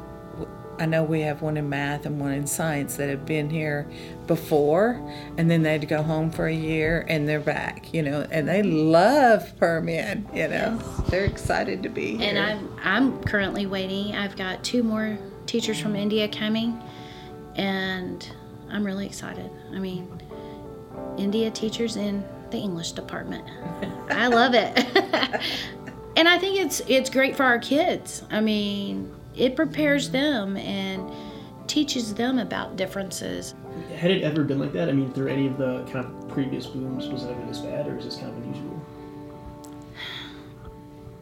I 0.81 0.85
know 0.85 1.03
we 1.03 1.19
have 1.21 1.41
one 1.41 1.57
in 1.57 1.67
math 1.67 2.05
and 2.05 2.21
one 2.21 2.31
in 2.31 2.47
science 2.47 2.95
that 2.95 3.09
have 3.09 3.25
been 3.25 3.49
here 3.49 3.85
before 4.27 5.01
and 5.37 5.51
then 5.51 5.61
they'd 5.61 5.85
go 5.89 6.01
home 6.01 6.31
for 6.31 6.47
a 6.47 6.53
year 6.53 7.05
and 7.09 7.27
they're 7.27 7.41
back 7.41 7.93
you 7.93 8.01
know 8.01 8.25
and 8.31 8.47
they 8.47 8.63
love 8.63 9.57
permian 9.57 10.25
you 10.33 10.47
know 10.47 10.77
they're 11.09 11.25
excited 11.25 11.83
to 11.83 11.89
be 11.89 12.15
here 12.15 12.29
And 12.29 12.39
I'm 12.39 12.79
I'm 12.81 13.21
currently 13.23 13.65
waiting. 13.65 14.15
I've 14.15 14.37
got 14.37 14.63
two 14.63 14.81
more 14.81 15.17
teachers 15.47 15.79
from 15.81 15.97
India 15.97 16.29
coming. 16.29 16.81
and 17.55 18.25
I'm 18.71 18.85
really 18.85 19.05
excited. 19.05 19.51
I 19.73 19.79
mean, 19.79 20.18
India 21.17 21.51
teachers 21.51 21.95
in 21.95 22.23
the 22.51 22.57
English 22.57 22.93
department. 22.93 23.45
I 24.09 24.27
love 24.27 24.53
it. 24.53 24.77
and 26.15 26.27
I 26.27 26.37
think 26.37 26.59
it's 26.59 26.81
it's 26.87 27.09
great 27.09 27.35
for 27.35 27.43
our 27.43 27.59
kids. 27.59 28.23
I 28.31 28.41
mean, 28.41 29.13
it 29.35 29.55
prepares 29.55 30.09
them 30.09 30.57
and 30.57 31.11
teaches 31.67 32.13
them 32.15 32.39
about 32.39 32.75
differences. 32.75 33.53
Had 33.95 34.11
it 34.11 34.23
ever 34.23 34.43
been 34.43 34.59
like 34.59 34.73
that? 34.73 34.89
I 34.89 34.91
mean, 34.91 35.13
through 35.13 35.27
any 35.27 35.47
of 35.47 35.57
the 35.57 35.83
kind 35.91 36.05
of 36.05 36.27
previous 36.29 36.65
booms, 36.65 37.07
was 37.07 37.23
it 37.23 37.31
ever 37.31 37.45
this 37.45 37.59
bad, 37.59 37.87
or 37.87 37.97
is 37.97 38.05
this 38.05 38.15
kind 38.17 38.29
of 38.29 38.37
unusual? 38.43 38.85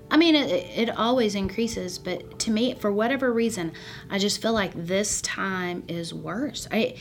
I 0.10 0.16
mean, 0.16 0.36
it, 0.36 0.50
it 0.50 0.90
always 0.98 1.36
increases, 1.36 2.00
but 2.00 2.40
to 2.40 2.52
me, 2.52 2.74
for 2.76 2.92
whatever 2.92 3.32
reason, 3.32 3.74
I 4.10 4.20
just 4.20 4.42
feel 4.42 4.54
like 4.54 4.72
this 4.74 5.22
time 5.22 5.84
is 5.90 6.14
worse. 6.14 6.68
I, 6.72 6.96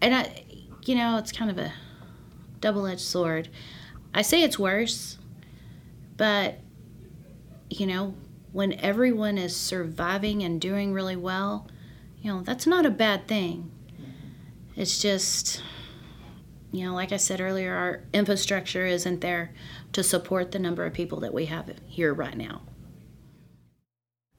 and 0.00 0.14
I, 0.14 0.44
you 0.84 0.94
know, 0.94 1.18
it's 1.18 1.32
kind 1.32 1.50
of 1.50 1.58
a 1.58 1.72
double-edged 2.66 3.00
sword. 3.00 3.48
I 4.12 4.22
say 4.22 4.42
it's 4.42 4.58
worse, 4.58 5.18
but 6.16 6.58
you 7.70 7.86
know, 7.86 8.14
when 8.50 8.72
everyone 8.80 9.38
is 9.38 9.54
surviving 9.54 10.42
and 10.42 10.60
doing 10.60 10.92
really 10.92 11.14
well, 11.14 11.68
you 12.20 12.32
know, 12.32 12.42
that's 12.42 12.66
not 12.66 12.84
a 12.84 12.90
bad 12.90 13.28
thing. 13.28 13.70
It's 14.74 15.00
just, 15.00 15.62
you 16.72 16.84
know, 16.84 16.92
like 16.92 17.12
I 17.12 17.18
said 17.18 17.40
earlier, 17.40 17.72
our 17.72 18.02
infrastructure 18.12 18.84
isn't 18.84 19.20
there 19.20 19.52
to 19.92 20.02
support 20.02 20.50
the 20.50 20.58
number 20.58 20.84
of 20.84 20.92
people 20.92 21.20
that 21.20 21.32
we 21.32 21.44
have 21.44 21.72
here 21.86 22.12
right 22.12 22.36
now. 22.36 22.62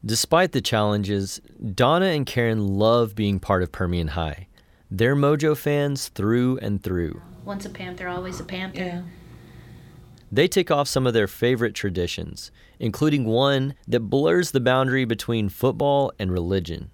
Despite 0.06 0.52
the 0.52 0.62
challenges, 0.62 1.40
Donna 1.76 2.08
and 2.08 2.26
Karen 2.26 2.68
love 2.68 3.16
being 3.16 3.40
part 3.40 3.64
of 3.64 3.72
Permian 3.72 4.10
High. 4.10 4.48
They're 4.92 5.16
Mojo 5.16 5.56
fans 5.56 6.10
through 6.10 6.58
and 6.58 6.84
through. 6.84 7.22
Once 7.48 7.66
a 7.66 7.70
Panther, 7.70 8.10
always 8.10 8.42
a 8.42 8.44
Panther. 8.44 8.78
Yeah. 8.78 9.02
They 10.30 10.50
tick 10.50 10.70
off 10.70 10.90
some 10.90 11.08
of 11.08 11.14
their 11.14 11.30
favorite 11.30 11.74
traditions, 11.74 12.52
including 12.78 13.24
one 13.24 13.76
that 13.88 14.02
blurs 14.02 14.52
the 14.52 14.60
boundary 14.60 15.06
between 15.06 15.48
football 15.48 16.12
and 16.20 16.30
religion. 16.30 16.92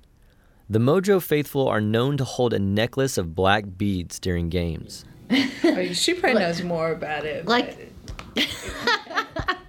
The 0.69 0.77
Mojo 0.77 1.19
faithful 1.19 1.67
are 1.67 1.81
known 1.81 2.17
to 2.17 2.23
hold 2.23 2.53
a 2.53 2.59
necklace 2.59 3.17
of 3.17 3.33
black 3.33 3.65
beads 3.77 4.19
during 4.19 4.49
games. 4.49 5.05
Oh, 5.65 5.91
she 5.91 6.13
probably 6.13 6.39
knows 6.39 6.61
more 6.61 6.91
about 6.91 7.25
it. 7.25 7.47
Like, 7.47 7.91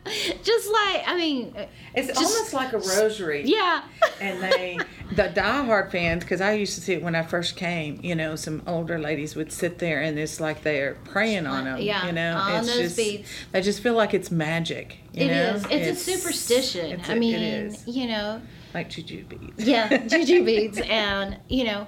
just 0.43 0.71
like 0.73 1.03
I 1.07 1.17
mean, 1.17 1.55
uh, 1.57 1.67
it's 1.95 2.09
just, 2.09 2.19
almost 2.21 2.53
like 2.55 2.73
a 2.73 2.79
rosary. 2.79 3.43
Yeah. 3.47 3.83
and 4.21 4.43
they, 4.43 4.79
the 5.13 5.25
diehard 5.25 5.91
fans, 5.91 6.25
because 6.25 6.41
I 6.41 6.53
used 6.55 6.75
to 6.75 6.81
see 6.81 6.93
it 6.95 7.03
when 7.03 7.15
I 7.15 7.23
first 7.23 7.57
came. 7.57 8.01
You 8.03 8.15
know, 8.15 8.37
some 8.37 8.63
older 8.67 8.99
ladies 8.99 9.35
would 9.37 9.53
sit 9.53 9.79
there, 9.79 10.03
and 10.03 10.19
it's 10.19 10.41
like 10.41 10.63
they're 10.63 10.97
praying 11.05 11.47
on 11.47 11.65
them. 11.65 11.81
Yeah. 11.81 12.07
You 12.07 12.13
know, 12.13 12.37
on 12.37 12.59
it's 12.59 12.69
those 12.69 12.79
just, 12.79 12.97
beads. 12.97 13.29
I 13.55 13.61
just 13.61 13.81
feel 13.81 13.95
like 13.95 14.13
it's 14.13 14.31
magic. 14.31 14.99
You 15.13 15.27
It 15.27 15.29
know? 15.29 15.55
is. 15.55 15.67
It's, 15.71 16.01
a 16.09 16.13
superstition. 16.13 16.93
it's 17.01 17.09
I 17.09 17.15
a- 17.15 17.19
mean, 17.19 17.35
it 17.37 17.43
is. 17.67 17.87
you 17.87 18.07
know. 18.09 18.43
like 18.75 18.91
juju 18.91 19.25
beads. 19.25 19.65
Yeah, 19.65 19.97
juju 20.07 20.45
beads, 20.51 20.81
and 20.81 21.39
you 21.49 21.65
know, 21.65 21.87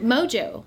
mojo. 0.00 0.64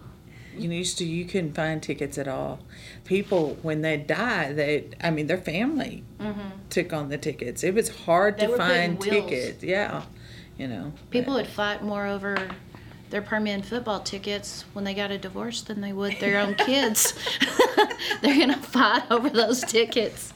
You 0.57 0.71
used 0.71 0.97
to 0.97 1.05
you 1.05 1.25
couldn't 1.25 1.53
find 1.53 1.81
tickets 1.81 2.17
at 2.17 2.27
all. 2.27 2.59
People 3.05 3.57
when 3.61 3.81
they 3.81 3.97
die, 3.97 4.51
they 4.53 4.89
I 5.01 5.09
mean 5.11 5.27
their 5.27 5.37
family 5.37 6.03
took 6.69 6.91
on 6.93 7.09
the 7.09 7.17
tickets. 7.17 7.63
It 7.63 7.73
was 7.73 7.89
hard 7.89 8.37
Mm-hmm. 8.37 8.39
They 8.41 8.45
to 8.45 8.51
were 8.51 8.57
put 8.57 8.71
in 8.71 8.97
find 8.97 9.01
tickets. 9.01 9.63
Yeah, 9.63 10.03
you 10.57 10.67
know. 10.67 10.93
People 11.11 11.33
would 11.35 11.47
fight 11.47 11.83
more 11.83 12.05
over 12.05 12.35
their 13.09 13.21
Permian 13.23 13.63
football 13.63 14.01
tickets 14.01 14.65
when 14.73 14.83
they 14.85 14.93
got 14.93 15.09
a 15.09 15.17
divorce 15.17 15.61
than 15.61 15.81
they 15.81 15.93
would 15.93 16.19
their 16.19 16.39
own 16.39 16.53
kids. 16.55 17.13
They're 18.21 18.37
gonna 18.37 18.57
fight 18.61 19.03
over 19.09 19.29
those 19.29 19.61
tickets, 19.63 20.33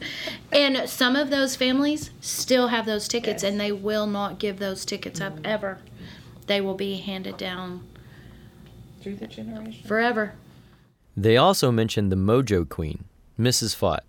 and 0.52 0.90
some 0.90 1.16
of 1.16 1.30
those 1.30 1.56
families 1.56 2.10
still 2.22 2.70
have 2.70 2.86
those 2.86 3.08
tickets, 3.08 3.44
and 3.44 3.60
they 3.60 3.72
will 3.72 4.08
not 4.08 4.40
give 4.40 4.58
those 4.60 4.86
tickets 4.86 5.20
up 5.22 5.34
Mm-hmm. 5.36 5.46
ever. 5.46 5.80
They 6.48 6.62
will 6.62 6.74
be 6.76 6.98
handed 6.98 7.38
down 7.38 7.88
Through 9.04 9.18
the 9.18 9.28
generation. 9.28 9.86
forever. 9.86 10.34
They 11.16 11.38
also 11.38 11.72
mentioned 11.72 12.12
the 12.12 12.16
Mojo 12.16 12.68
Queen, 12.68 13.04
Mrs. 13.40 13.76
Fott. 13.76 14.00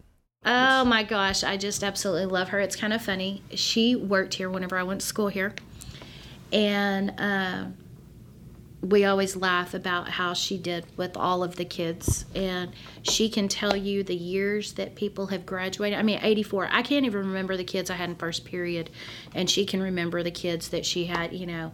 Oh 0.46 0.85
my 0.85 1.02
gosh, 1.02 1.42
I 1.42 1.57
just 1.57 1.83
absolutely 1.83 2.26
love 2.26 2.48
her. 2.50 2.61
It's 2.61 2.76
kind 2.76 2.92
of 2.92 3.02
funny. 3.02 3.42
She 3.50 3.96
worked 3.96 4.35
here 4.35 4.48
whenever 4.48 4.76
I 4.76 4.83
went 4.83 5.00
to 5.00 5.07
school 5.07 5.28
here. 5.28 5.54
And 6.52 7.18
uh, 7.18 7.64
we 8.83 9.04
always 9.07 9.35
laugh 9.35 9.72
about 9.72 10.09
how 10.11 10.35
she 10.35 10.59
did 10.59 10.85
with 10.96 11.16
all 11.16 11.42
of 11.42 11.57
the 11.57 11.64
kids. 11.64 12.26
And 12.35 12.72
she 13.02 13.30
can 13.30 13.48
tell 13.48 13.74
you 13.74 14.02
the 14.02 14.14
years 14.14 14.74
that 14.74 14.94
people 14.94 15.26
have 15.28 15.46
graduated. 15.46 15.98
I 15.98 16.02
mean, 16.02 16.20
84. 16.22 16.68
I 16.70 16.83
can't 16.83 17.07
even 17.07 17.20
remember 17.26 17.57
the 17.57 17.64
kids 17.64 17.88
I 17.90 17.94
had 17.94 18.11
in 18.11 18.16
first 18.16 18.44
period. 18.44 18.90
And 19.35 19.48
she 19.48 19.64
can 19.64 19.83
remember 19.83 20.22
the 20.22 20.30
kids 20.30 20.68
that 20.68 20.85
she 20.85 21.07
had, 21.07 21.33
you 21.33 21.46
know, 21.46 21.72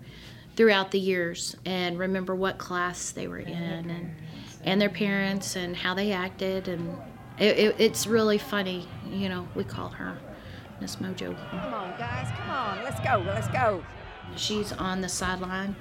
throughout 0.61 0.90
the 0.90 0.99
years 1.01 1.57
and 1.64 1.99
remember 1.99 2.35
what 2.35 2.59
class 2.59 3.12
they 3.12 3.27
were 3.27 3.38
in 3.38 3.88
and, 3.88 4.14
and 4.62 4.79
their 4.79 4.90
parents 4.90 5.57
and 5.57 5.75
how 5.75 5.94
they 5.94 6.12
acted. 6.12 6.68
And 6.68 6.99
it, 7.38 7.59
it, 7.59 7.77
it's 7.79 8.07
really 8.07 8.37
funny. 8.37 8.87
You 9.09 9.31
know, 9.31 9.49
we 9.55 9.64
call 9.64 9.88
her 9.88 10.18
Miss 10.79 10.96
Mojo. 10.96 11.35
Come 11.49 11.73
on, 11.73 11.99
guys, 11.99 12.29
come 12.37 12.51
on. 12.51 12.85
Let's 12.85 13.01
go, 13.01 13.25
let's 13.27 13.49
go. 13.49 13.83
She's 14.37 14.70
on 14.73 15.01
the 15.01 15.09
sideline 15.09 15.75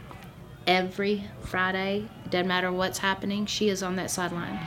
every 0.65 1.25
Friday. 1.41 2.07
Doesn't 2.29 2.47
matter 2.47 2.71
what's 2.71 2.99
happening, 2.99 3.47
she 3.47 3.67
is 3.67 3.83
on 3.83 3.97
that 3.97 4.09
sideline. 4.09 4.65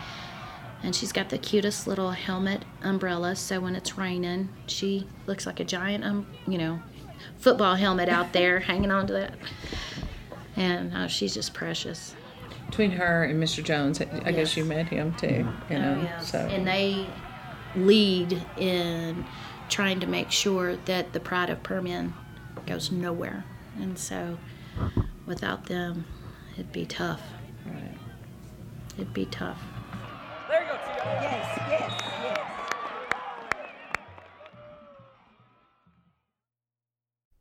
And 0.83 0.95
she's 0.95 1.13
got 1.13 1.31
the 1.31 1.39
cutest 1.39 1.87
little 1.87 2.11
helmet 2.11 2.67
umbrella, 2.83 3.35
so 3.35 3.61
when 3.61 3.75
it's 3.77 3.97
raining, 3.97 4.51
she 4.67 5.07
looks 5.25 5.47
like 5.47 5.59
a 5.59 5.65
giant, 5.65 6.05
um, 6.05 6.27
you 6.47 6.59
know, 6.59 6.83
football 7.43 7.75
helmet 7.75 8.09
out 8.09 8.33
there 8.33 8.61
hanging 8.71 8.91
on 8.91 9.07
to 9.09 9.13
that. 9.15 9.35
And 10.57 10.95
uh, 10.95 11.09
she's 11.09 11.35
just 11.35 11.53
precious. 11.55 12.15
Between 12.67 12.93
her 12.93 13.25
and 13.25 13.43
Mr. 13.43 13.63
Jones, 13.63 14.01
I 14.01 14.33
guess 14.33 14.57
you 14.57 14.65
met 14.65 14.89
him 14.89 15.15
too. 15.15 15.47
You 15.69 15.79
know, 15.79 15.99
Oh, 16.01 16.03
yeah. 16.05 16.19
so 16.21 16.39
And 16.39 16.67
they 16.67 17.07
lead 17.77 18.43
in 18.57 19.27
trying 19.69 20.01
to 20.01 20.07
make 20.07 20.31
sure 20.31 20.77
that 20.77 21.13
the 21.13 21.21
pride 21.21 21.51
of 21.51 21.63
Permian 21.63 22.15
goes 22.67 22.91
nowhere. 22.93 23.45
And 23.79 23.99
so 23.99 24.39
without 25.27 25.67
them, 25.67 26.07
it'd 26.55 26.73
be 26.73 26.87
tough. 26.87 27.21
It'd 28.97 29.13
be 29.15 29.27
tough. 29.27 29.61
There 30.49 30.63
you 30.63 30.69
go, 30.69 30.77
Tia. 30.77 31.03
Yes, 31.23 31.59
yes, 31.71 32.01
yes. 32.23 32.62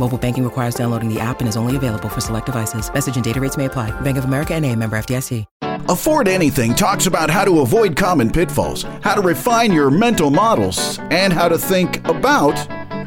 Mobile 0.00 0.16
banking 0.16 0.44
requires 0.44 0.74
downloading 0.74 1.12
the 1.12 1.20
app 1.20 1.40
and 1.40 1.48
is 1.48 1.58
only 1.58 1.76
available 1.76 2.08
for 2.08 2.22
select 2.22 2.46
devices. 2.46 2.92
Message 2.92 3.16
and 3.16 3.24
data 3.24 3.38
rates 3.38 3.58
may 3.58 3.66
apply. 3.66 3.90
Bank 4.00 4.16
of 4.16 4.24
America 4.24 4.54
and 4.54 4.64
a 4.64 4.74
member 4.74 4.96
FDIC. 4.98 5.44
Afford 5.90 6.28
Anything 6.28 6.74
talks 6.74 7.06
about 7.06 7.28
how 7.28 7.44
to 7.44 7.60
avoid 7.60 7.96
common 7.96 8.30
pitfalls, 8.30 8.84
how 9.02 9.14
to 9.14 9.20
refine 9.20 9.72
your 9.72 9.90
mental 9.90 10.30
models, 10.30 10.98
and 11.10 11.32
how 11.32 11.48
to 11.48 11.58
think 11.58 12.06
about 12.08 12.54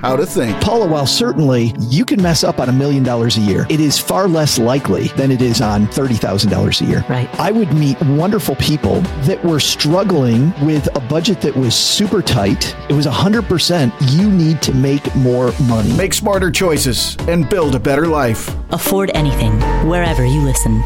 how 0.04 0.18
to 0.18 0.26
think. 0.26 0.60
Paula, 0.62 0.86
while 0.86 1.08
certainly 1.08 1.74
you 1.80 2.04
can 2.04 2.22
mess 2.22 2.44
up 2.44 2.60
on 2.60 2.68
a 2.68 2.74
million 2.74 3.04
dollars 3.04 3.38
a 3.38 3.42
year, 3.42 3.66
it 3.70 3.80
is 3.80 3.98
far 3.98 4.28
less 4.28 4.60
likely 4.60 5.08
than 5.10 5.32
it 5.32 5.42
is 5.42 5.62
on 5.62 5.88
$30,000 5.88 6.82
a 6.82 6.86
year. 6.86 7.06
Right. 7.10 7.30
I 7.40 7.52
would 7.52 7.74
meet 7.74 8.00
wonderful 8.02 8.56
people 8.58 9.00
that 9.26 9.44
were 9.46 9.62
struggling 9.62 10.54
with 10.66 10.94
a 10.96 11.00
budget 11.00 11.40
that 11.42 11.56
was 11.56 11.74
super 11.74 12.22
tight. 12.22 12.76
It 12.90 12.94
was 12.94 13.08
100% 13.08 13.94
you 14.12 14.30
need 14.30 14.62
to 14.64 14.74
make 14.74 15.16
more 15.16 15.54
money. 15.64 15.94
Make 15.94 16.14
smarter 16.14 16.52
choices 16.52 17.16
and 17.30 17.50
build 17.50 17.74
a 17.74 17.80
better 17.80 18.06
life. 18.06 18.54
Afford 18.72 19.10
anything, 19.14 19.54
wherever 19.88 20.26
you 20.26 20.42
listen. 20.42 20.84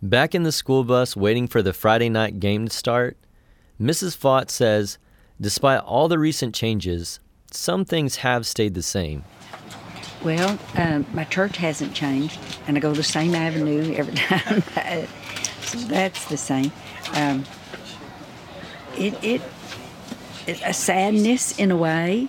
Back 0.00 0.36
in 0.36 0.44
the 0.44 0.52
school 0.52 0.84
bus 0.84 1.16
waiting 1.16 1.48
for 1.48 1.62
the 1.62 1.72
Friday 1.72 2.08
night 2.08 2.38
game 2.38 2.68
to 2.68 2.76
start, 2.76 3.16
Mrs. 3.80 4.16
Fott 4.16 4.50
says, 4.50 4.98
despite 5.40 5.80
all 5.80 6.08
the 6.08 6.18
recent 6.18 6.54
changes, 6.54 7.20
some 7.50 7.84
things 7.84 8.16
have 8.16 8.46
stayed 8.46 8.74
the 8.74 8.82
same. 8.82 9.24
Well, 10.24 10.58
um, 10.76 11.06
my 11.12 11.24
church 11.24 11.56
hasn't 11.58 11.94
changed, 11.94 12.38
and 12.66 12.76
I 12.76 12.80
go 12.80 12.92
the 12.92 13.02
same 13.02 13.34
avenue 13.34 13.94
every 13.94 14.14
time. 14.16 14.62
so 15.60 15.78
that's 15.88 16.24
the 16.26 16.36
same. 16.36 16.72
Um, 17.14 17.44
it, 18.96 19.14
it, 19.22 19.42
a 20.64 20.72
sadness 20.72 21.58
in 21.58 21.70
a 21.70 21.76
way. 21.76 22.28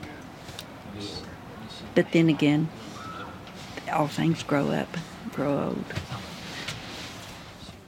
But 1.96 2.12
then 2.12 2.30
again, 2.30 2.70
all 3.92 4.08
things 4.08 4.44
grow 4.44 4.70
up, 4.70 4.90
grow 5.34 5.66
old. 5.70 5.86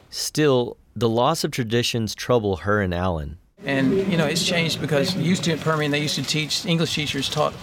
Still, 0.09 0.77
the 0.95 1.09
loss 1.09 1.43
of 1.43 1.51
traditions 1.51 2.15
trouble 2.15 2.57
her 2.57 2.81
and 2.81 2.93
Alan. 2.93 3.37
And 3.65 4.11
you 4.11 4.17
know, 4.17 4.25
it's 4.25 4.45
changed 4.45 4.79
because 4.79 5.15
used 5.15 5.43
to 5.45 5.51
at 5.51 5.59
Permian, 5.59 5.91
they 5.91 6.01
used 6.01 6.15
to 6.15 6.23
teach 6.23 6.65
English 6.65 6.95
teachers 6.95 7.29
taught 7.29 7.53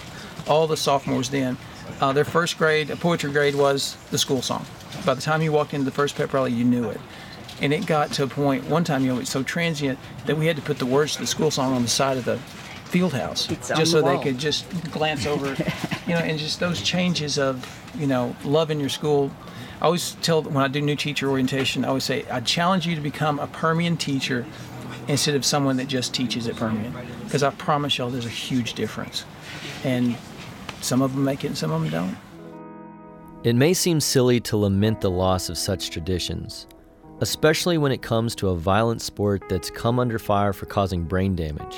all 0.47 0.67
the 0.67 0.77
sophomores 0.77 1.31
then. 1.31 1.57
Uh, 2.01 2.13
their 2.13 2.25
first 2.25 2.59
grade, 2.59 2.91
a 2.91 2.97
poetry 2.97 3.33
grade, 3.33 3.55
was 3.55 3.97
the 4.11 4.19
school 4.19 4.43
song. 4.43 4.67
By 5.05 5.15
the 5.15 5.23
time 5.23 5.41
you 5.41 5.53
walked 5.53 5.73
into 5.73 5.85
the 5.85 5.91
first 5.91 6.17
pep 6.17 6.33
rally, 6.33 6.53
you 6.53 6.65
knew 6.65 6.91
it. 6.91 7.01
And 7.61 7.73
it 7.73 7.87
got 7.87 8.13
to 8.13 8.25
a 8.25 8.27
point 8.27 8.65
one 8.65 8.85
time, 8.85 9.03
you 9.03 9.15
know, 9.15 9.21
it's 9.21 9.31
so 9.31 9.43
transient 9.43 9.99
that 10.27 10.37
we 10.37 10.47
had 10.47 10.57
to 10.57 10.63
put 10.63 10.79
the 10.79 10.87
words 10.87 11.15
to 11.15 11.21
the 11.21 11.27
school 11.27 11.51
song 11.51 11.73
on 11.73 11.83
the 11.83 11.89
side 11.89 12.19
of 12.19 12.27
the 12.27 12.39
field 12.87 13.15
house 13.15 13.51
It's 13.51 13.69
just 13.69 13.81
the 13.81 13.87
so 13.87 14.03
they 14.03 14.19
could 14.19 14.39
just 14.39 14.69
glance 14.93 15.27
over, 15.27 15.49
you 16.07 16.15
know, 16.15 16.21
and 16.21 16.39
just 16.39 16.61
those 16.61 16.83
changes 16.83 17.39
of, 17.39 17.67
you 17.99 18.07
know, 18.07 18.37
loving 18.45 18.79
your 18.79 18.91
school. 18.91 19.31
I 19.81 19.87
always 19.87 20.13
tell 20.23 20.43
when 20.43 20.63
I 20.63 20.69
do 20.69 20.81
new 20.81 20.97
teacher 20.97 21.31
orientation, 21.31 21.85
I 21.85 21.89
always 21.89 22.05
say, 22.05 22.25
I 22.31 22.41
challenge 22.41 22.87
you 22.87 22.95
to 22.95 23.01
become 23.01 23.39
a 23.39 23.47
Permian 23.47 23.97
teacher 23.97 24.45
instead 25.09 25.35
of 25.35 25.45
someone 25.45 25.77
that 25.77 25.89
just 25.89 26.15
teaches 26.15 26.49
at 26.49 26.57
Permian. 26.57 26.95
Because 27.25 27.43
I 27.43 27.51
promise 27.51 27.99
y'all, 27.99 28.11
there's 28.11 28.27
a 28.27 28.31
huge 28.31 28.75
difference. 28.75 29.25
And 29.85 30.17
some 30.81 31.03
of 31.03 31.15
them 31.15 31.25
make 31.25 31.45
it 31.45 31.49
and 31.49 31.59
some 31.59 31.71
of 31.71 31.83
them 31.83 31.91
don't. 31.91 32.17
It 33.45 33.55
may 33.55 33.75
seem 33.75 34.01
silly 34.01 34.41
to 34.41 34.57
lament 34.57 35.01
the 35.01 35.11
loss 35.11 35.49
of 35.49 35.57
such 35.57 35.91
traditions, 35.91 36.67
especially 37.21 37.79
when 37.79 37.93
it 37.93 38.03
comes 38.03 38.35
to 38.37 38.49
a 38.49 38.57
violent 38.57 39.01
sport 39.01 39.49
that's 39.49 39.71
come 39.71 40.01
under 40.01 40.19
fire 40.19 40.53
for 40.53 40.67
causing 40.67 41.05
brain 41.05 41.37
damage. 41.37 41.77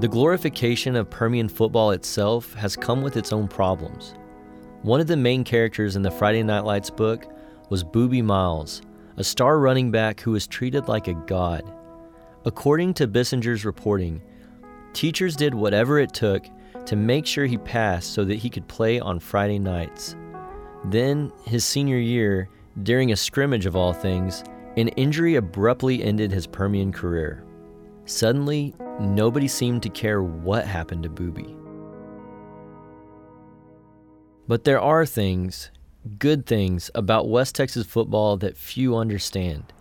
The 0.00 0.08
glorification 0.08 0.96
of 0.96 1.10
Permian 1.10 1.48
football 1.48 1.90
itself 1.90 2.54
has 2.54 2.76
come 2.76 3.02
with 3.02 3.16
its 3.16 3.32
own 3.32 3.48
problems. 3.48 4.14
One 4.82 5.00
of 5.00 5.06
the 5.06 5.16
main 5.16 5.44
characters 5.44 5.94
in 5.96 6.02
the 6.02 6.10
Friday 6.10 6.42
Night 6.42 6.64
Lights 6.64 6.90
book 6.90 7.26
was 7.68 7.84
Boobie 7.84 8.24
Miles, 8.24 8.80
a 9.16 9.24
star 9.24 9.58
running 9.58 9.90
back 9.90 10.20
who 10.20 10.30
was 10.30 10.46
treated 10.46 10.88
like 10.88 11.08
a 11.08 11.14
god. 11.14 11.62
According 12.44 12.94
to 12.94 13.06
Bissinger's 13.06 13.64
reporting, 13.64 14.20
teachers 14.92 15.36
did 15.36 15.54
whatever 15.54 15.98
it 15.98 16.12
took 16.12 16.44
to 16.86 16.96
make 16.96 17.24
sure 17.24 17.46
he 17.46 17.58
passed 17.58 18.12
so 18.12 18.24
that 18.24 18.36
he 18.38 18.50
could 18.50 18.66
play 18.66 18.98
on 18.98 19.20
Friday 19.20 19.58
nights. 19.58 20.16
Then, 20.86 21.32
his 21.44 21.64
senior 21.64 21.98
year, 21.98 22.48
during 22.82 23.12
a 23.12 23.16
scrimmage 23.16 23.66
of 23.66 23.76
all 23.76 23.92
things, 23.92 24.42
an 24.76 24.88
injury 24.88 25.36
abruptly 25.36 26.02
ended 26.02 26.32
his 26.32 26.46
Permian 26.46 26.90
career. 26.90 27.44
Suddenly, 28.06 28.74
nobody 28.98 29.46
seemed 29.46 29.82
to 29.84 29.88
care 29.88 30.22
what 30.22 30.66
happened 30.66 31.04
to 31.04 31.08
Boobie. 31.08 31.56
But 34.48 34.64
there 34.64 34.80
are 34.80 35.06
things, 35.06 35.70
good 36.18 36.46
things, 36.46 36.90
about 36.96 37.28
West 37.28 37.54
Texas 37.54 37.86
football 37.86 38.36
that 38.38 38.56
few 38.56 38.96
understand. 38.96 39.72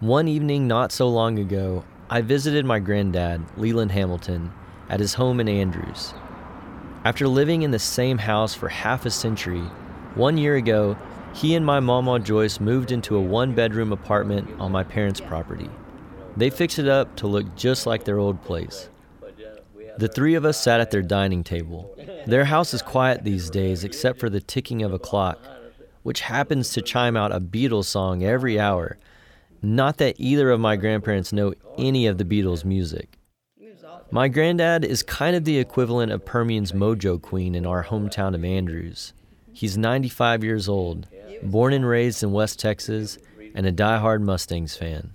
One 0.00 0.28
evening 0.28 0.66
not 0.66 0.92
so 0.92 1.10
long 1.10 1.38
ago, 1.38 1.84
I 2.08 2.22
visited 2.22 2.64
my 2.64 2.78
granddad, 2.78 3.42
Leland 3.58 3.92
Hamilton, 3.92 4.50
at 4.88 4.98
his 4.98 5.12
home 5.12 5.40
in 5.40 5.48
Andrews. 5.48 6.14
After 7.04 7.28
living 7.28 7.60
in 7.60 7.70
the 7.70 7.78
same 7.78 8.16
house 8.16 8.54
for 8.54 8.70
half 8.70 9.04
a 9.04 9.10
century, 9.10 9.60
one 10.14 10.38
year 10.38 10.56
ago, 10.56 10.96
he 11.34 11.54
and 11.54 11.66
my 11.66 11.80
mama 11.80 12.18
Joyce 12.18 12.60
moved 12.60 12.92
into 12.92 13.14
a 13.14 13.20
one 13.20 13.54
bedroom 13.54 13.92
apartment 13.92 14.48
on 14.58 14.72
my 14.72 14.82
parents' 14.82 15.20
property. 15.20 15.68
They 16.34 16.48
fixed 16.48 16.78
it 16.78 16.88
up 16.88 17.14
to 17.16 17.26
look 17.26 17.54
just 17.54 17.84
like 17.86 18.04
their 18.04 18.18
old 18.18 18.42
place. 18.42 18.88
The 19.98 20.08
three 20.08 20.34
of 20.34 20.46
us 20.46 20.58
sat 20.58 20.80
at 20.80 20.90
their 20.90 21.02
dining 21.02 21.44
table. 21.44 21.94
Their 22.26 22.46
house 22.46 22.72
is 22.72 22.80
quiet 22.80 23.22
these 23.22 23.50
days 23.50 23.84
except 23.84 24.18
for 24.18 24.30
the 24.30 24.40
ticking 24.40 24.82
of 24.82 24.94
a 24.94 24.98
clock, 24.98 25.38
which 26.04 26.22
happens 26.22 26.70
to 26.70 26.80
chime 26.80 27.18
out 27.18 27.32
a 27.32 27.38
Beatles 27.40 27.84
song 27.84 28.24
every 28.24 28.58
hour. 28.58 28.96
Not 29.62 29.98
that 29.98 30.16
either 30.18 30.50
of 30.50 30.60
my 30.60 30.76
grandparents 30.76 31.32
know 31.32 31.54
any 31.76 32.06
of 32.06 32.18
the 32.18 32.24
Beatles' 32.24 32.64
music. 32.64 33.18
My 34.10 34.26
granddad 34.26 34.84
is 34.84 35.02
kind 35.02 35.36
of 35.36 35.44
the 35.44 35.58
equivalent 35.58 36.10
of 36.10 36.24
Permian's 36.24 36.72
Mojo 36.72 37.20
Queen 37.20 37.54
in 37.54 37.64
our 37.64 37.84
hometown 37.84 38.34
of 38.34 38.44
Andrews. 38.44 39.12
He's 39.52 39.76
95 39.76 40.42
years 40.42 40.68
old, 40.68 41.06
born 41.42 41.72
and 41.72 41.86
raised 41.86 42.22
in 42.22 42.32
West 42.32 42.58
Texas, 42.58 43.18
and 43.54 43.66
a 43.66 43.72
diehard 43.72 44.22
Mustangs 44.22 44.76
fan. 44.76 45.12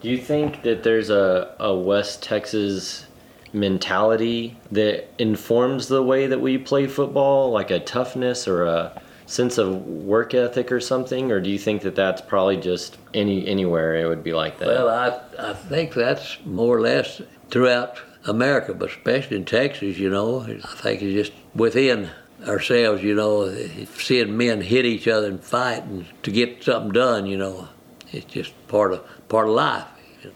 Do 0.00 0.08
you 0.08 0.18
think 0.18 0.62
that 0.62 0.82
there's 0.82 1.10
a, 1.10 1.54
a 1.60 1.74
West 1.76 2.22
Texas 2.22 3.06
mentality 3.52 4.56
that 4.70 5.08
informs 5.18 5.88
the 5.88 6.02
way 6.02 6.26
that 6.26 6.40
we 6.40 6.56
play 6.56 6.86
football, 6.86 7.50
like 7.50 7.70
a 7.70 7.80
toughness 7.80 8.48
or 8.48 8.64
a 8.64 9.02
sense 9.32 9.56
of 9.56 9.86
work 9.86 10.34
ethic 10.34 10.70
or 10.70 10.80
something? 10.80 11.32
Or 11.32 11.40
do 11.40 11.50
you 11.50 11.58
think 11.58 11.82
that 11.82 11.94
that's 11.94 12.20
probably 12.20 12.58
just 12.58 12.98
any 13.14 13.46
anywhere 13.46 13.96
it 13.96 14.06
would 14.06 14.22
be 14.22 14.34
like 14.34 14.58
that? 14.58 14.68
Well, 14.68 14.88
I, 14.88 15.50
I 15.50 15.54
think 15.54 15.94
that's 15.94 16.38
more 16.44 16.76
or 16.76 16.80
less 16.80 17.22
throughout 17.50 18.00
America, 18.26 18.74
but 18.74 18.90
especially 18.90 19.38
in 19.38 19.44
Texas, 19.44 19.98
you 19.98 20.10
know. 20.10 20.42
I 20.42 20.76
think 20.76 21.02
it's 21.02 21.28
just 21.28 21.32
within 21.54 22.10
ourselves, 22.46 23.02
you 23.02 23.14
know, 23.14 23.52
seeing 23.96 24.36
men 24.36 24.60
hit 24.60 24.84
each 24.84 25.08
other 25.08 25.28
and 25.28 25.42
fight 25.42 25.84
and 25.84 26.06
to 26.22 26.30
get 26.30 26.62
something 26.62 26.92
done, 26.92 27.26
you 27.26 27.38
know. 27.38 27.68
It's 28.12 28.26
just 28.26 28.52
part 28.68 28.92
of 28.92 29.28
part 29.28 29.48
of 29.48 29.54
life. 29.54 29.86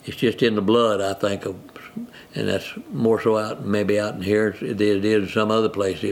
It's 0.05 0.17
just 0.17 0.43
in 0.43 0.55
the 0.57 0.63
blood, 0.63 1.01
I 1.01 1.13
think, 1.13 1.45
of, 1.45 1.57
and 2.35 2.49
that's 2.49 2.73
more 2.91 3.21
so 3.21 3.37
out 3.37 3.65
maybe 3.65 4.01
out 4.01 4.15
in 4.15 4.23
here 4.23 4.57
than 4.59 4.81
it 4.81 5.05
is 5.05 5.25
in 5.25 5.29
some 5.29 5.51
other 5.51 5.69
place. 5.69 6.03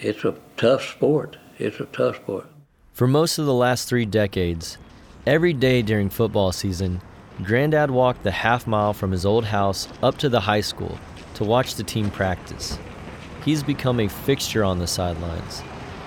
It's 0.00 0.24
a 0.24 0.34
tough 0.56 0.86
sport. 0.86 1.38
It's 1.58 1.80
a 1.80 1.86
tough 1.86 2.16
sport. 2.16 2.46
For 2.92 3.06
most 3.06 3.38
of 3.38 3.46
the 3.46 3.54
last 3.54 3.88
three 3.88 4.04
decades, 4.04 4.78
every 5.26 5.52
day 5.52 5.82
during 5.82 6.10
football 6.10 6.52
season, 6.52 7.00
Granddad 7.42 7.90
walked 7.90 8.22
the 8.22 8.30
half 8.30 8.66
mile 8.66 8.92
from 8.92 9.10
his 9.10 9.26
old 9.26 9.46
house 9.46 9.88
up 10.02 10.18
to 10.18 10.28
the 10.28 10.40
high 10.40 10.60
school 10.60 10.98
to 11.34 11.44
watch 11.44 11.74
the 11.74 11.82
team 11.82 12.10
practice. 12.10 12.78
He's 13.44 13.62
become 13.62 14.00
a 14.00 14.08
fixture 14.08 14.64
on 14.64 14.78
the 14.78 14.86
sidelines, 14.86 15.62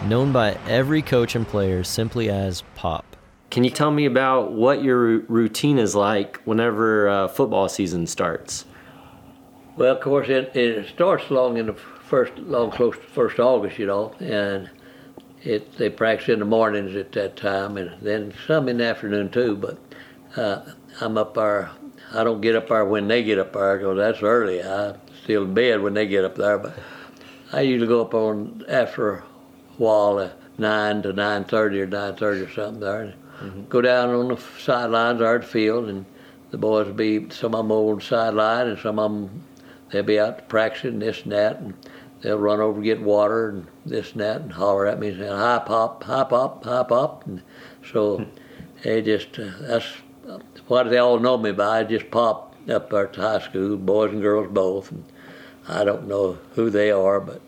known 0.05 0.31
by 0.31 0.57
every 0.67 1.01
coach 1.01 1.35
and 1.35 1.47
player 1.47 1.83
simply 1.83 2.29
as 2.29 2.63
Pop. 2.75 3.15
Can 3.49 3.63
you 3.63 3.69
tell 3.71 3.91
me 3.91 4.05
about 4.05 4.51
what 4.51 4.83
your 4.83 5.19
routine 5.21 5.79
is 5.79 5.95
like 5.95 6.41
whenever 6.45 7.09
uh, 7.09 7.27
football 7.27 7.69
season 7.69 8.05
starts? 8.05 8.65
Well, 9.77 9.95
of 9.95 10.01
course, 10.01 10.29
it, 10.29 10.55
it 10.55 10.89
starts 10.89 11.31
long 11.31 11.57
in 11.57 11.67
the 11.67 11.73
first, 11.73 12.37
long 12.37 12.69
close 12.69 12.95
to 12.95 13.01
first 13.01 13.39
August, 13.39 13.79
you 13.79 13.87
know, 13.87 14.13
and 14.19 14.69
it 15.43 15.77
they 15.77 15.89
practice 15.89 16.29
in 16.29 16.39
the 16.39 16.45
mornings 16.45 16.95
at 16.95 17.11
that 17.13 17.35
time, 17.35 17.77
and 17.77 18.01
then 18.01 18.33
some 18.47 18.67
in 18.69 18.77
the 18.77 18.85
afternoon 18.85 19.29
too. 19.29 19.55
But 19.55 19.77
uh, 20.37 20.71
I'm 21.01 21.17
up 21.17 21.33
there. 21.33 21.71
I 22.13 22.23
don't 22.23 22.41
get 22.41 22.55
up 22.55 22.69
there 22.69 22.85
when 22.85 23.07
they 23.07 23.23
get 23.23 23.39
up 23.39 23.53
there 23.53 23.77
because 23.77 23.97
that's 23.97 24.23
early. 24.23 24.63
I'm 24.63 24.95
still 25.23 25.43
in 25.43 25.53
bed 25.53 25.81
when 25.81 25.93
they 25.93 26.07
get 26.07 26.25
up 26.25 26.35
there, 26.35 26.57
but 26.57 26.77
I 27.53 27.61
usually 27.61 27.87
go 27.87 28.01
up 28.01 28.13
on 28.13 28.65
after 28.67 29.15
a 29.15 29.23
while, 29.77 30.19
uh, 30.19 30.29
nine 30.57 31.01
to 31.03 31.13
nine 31.13 31.45
thirty 31.45 31.81
or 31.81 31.87
nine 31.87 32.15
thirty 32.15 32.41
or 32.41 32.51
something 32.51 32.79
there. 32.79 33.13
And 33.39 33.69
Go 33.69 33.81
down 33.81 34.09
on 34.09 34.27
the 34.27 34.37
sidelines 34.59 35.21
at 35.21 35.41
the 35.41 35.47
field, 35.47 35.87
and 35.87 36.05
the 36.51 36.57
boys 36.57 36.87
will 36.87 36.93
be 36.93 37.29
some 37.29 37.55
of 37.55 37.59
them 37.65 37.71
on 37.71 37.99
the 37.99 38.03
sideline, 38.03 38.67
and 38.67 38.79
some 38.79 38.99
of 38.99 39.11
them 39.11 39.43
they'll 39.91 40.03
be 40.03 40.19
out 40.19 40.49
practicing 40.49 40.99
this 40.99 41.23
and 41.23 41.31
that, 41.31 41.57
and 41.59 41.73
they'll 42.21 42.37
run 42.37 42.59
over 42.59 42.75
and 42.75 42.83
get 42.83 43.01
water 43.01 43.49
and 43.49 43.67
this 43.85 44.11
and 44.11 44.21
that, 44.21 44.41
and 44.41 44.53
holler 44.53 44.87
at 44.87 44.99
me 44.99 45.09
and 45.09 45.19
say, 45.19 45.27
"Hi, 45.27 45.61
pop, 45.65 46.03
hi, 46.03 46.23
pop, 46.23 46.63
hi, 46.63 46.83
pop." 46.83 47.25
And 47.25 47.41
so 47.91 48.25
they 48.83 49.01
just 49.01 49.37
uh, 49.39 49.51
that's 49.61 49.87
what 50.67 50.89
they 50.89 50.97
all 50.97 51.19
know 51.19 51.37
me 51.37 51.51
by. 51.51 51.79
I 51.79 51.83
just 51.83 52.11
pop 52.11 52.55
up 52.69 52.89
there 52.89 53.05
at 53.05 53.13
the 53.13 53.21
high 53.21 53.39
school, 53.39 53.77
boys 53.77 54.11
and 54.11 54.21
girls 54.21 54.51
both. 54.51 54.91
And 54.91 55.03
I 55.67 55.83
don't 55.83 56.07
know 56.07 56.37
who 56.55 56.69
they 56.69 56.91
are, 56.91 57.19
but 57.19 57.41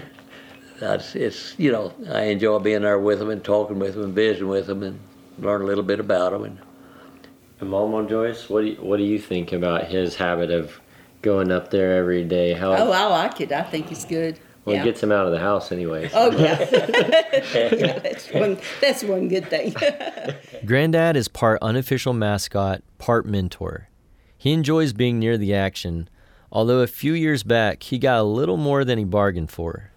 that's 0.80 1.14
it's 1.14 1.54
you 1.58 1.72
know 1.72 1.92
I 2.10 2.24
enjoy 2.24 2.58
being 2.58 2.82
there 2.82 2.98
with 2.98 3.18
them 3.18 3.30
and 3.30 3.42
talking 3.44 3.78
with 3.78 3.94
them 3.94 4.04
and 4.04 4.14
visiting 4.14 4.48
with 4.48 4.66
them 4.66 4.82
and 4.82 4.98
learn 5.38 5.62
a 5.62 5.66
little 5.66 5.84
bit 5.84 6.00
about 6.00 6.32
them. 6.32 6.44
And 6.44 6.58
And 7.60 7.70
Mama 7.70 8.08
Joyce, 8.08 8.48
what 8.48 8.62
do 8.62 8.68
you, 8.68 8.76
what 8.76 8.96
do 8.98 9.04
you 9.04 9.18
think 9.18 9.52
about 9.52 9.86
his 9.86 10.16
habit 10.16 10.50
of 10.50 10.80
going 11.24 11.50
up 11.50 11.70
there 11.70 11.96
every 11.96 12.22
day? 12.22 12.52
How 12.52 12.72
Oh, 12.74 12.92
I 12.92 13.06
like 13.06 13.40
it. 13.40 13.50
I 13.50 13.62
think 13.62 13.90
it's 13.90 14.04
good. 14.04 14.38
well, 14.64 14.76
yeah. 14.76 14.82
it 14.82 14.84
gets 14.84 15.02
him 15.02 15.10
out 15.10 15.26
of 15.26 15.32
the 15.32 15.40
house 15.40 15.72
anyway. 15.72 16.10
Oh 16.14 16.30
yeah. 16.30 16.58
yeah, 17.54 17.98
that's 17.98 18.30
one. 18.30 18.58
That's 18.80 19.02
one 19.02 19.28
good 19.28 19.48
thing. 19.48 19.74
Granddad 20.66 21.16
is 21.16 21.26
part 21.28 21.58
unofficial 21.62 22.12
mascot, 22.12 22.82
part 22.98 23.26
mentor. 23.26 23.88
He 24.36 24.52
enjoys 24.52 24.92
being 24.92 25.18
near 25.18 25.38
the 25.38 25.54
action, 25.54 26.08
although 26.52 26.80
a 26.80 26.86
few 26.86 27.14
years 27.14 27.42
back 27.42 27.82
he 27.84 27.98
got 27.98 28.20
a 28.20 28.24
little 28.24 28.58
more 28.58 28.84
than 28.84 28.98
he 28.98 29.04
bargained 29.04 29.50
for. 29.50 29.90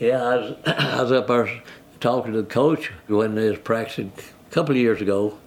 Yeah, 0.00 0.22
I 0.22 0.36
was, 0.36 0.56
I 0.66 1.02
was 1.02 1.12
up 1.12 1.28
there 1.28 1.62
talking 2.00 2.32
to 2.32 2.42
the 2.42 2.48
coach 2.48 2.90
when 3.06 3.36
they 3.36 3.48
was 3.48 3.60
practicing 3.60 4.10
a 4.18 4.52
couple 4.52 4.72
of 4.72 4.78
years 4.78 5.00
ago, 5.00 5.38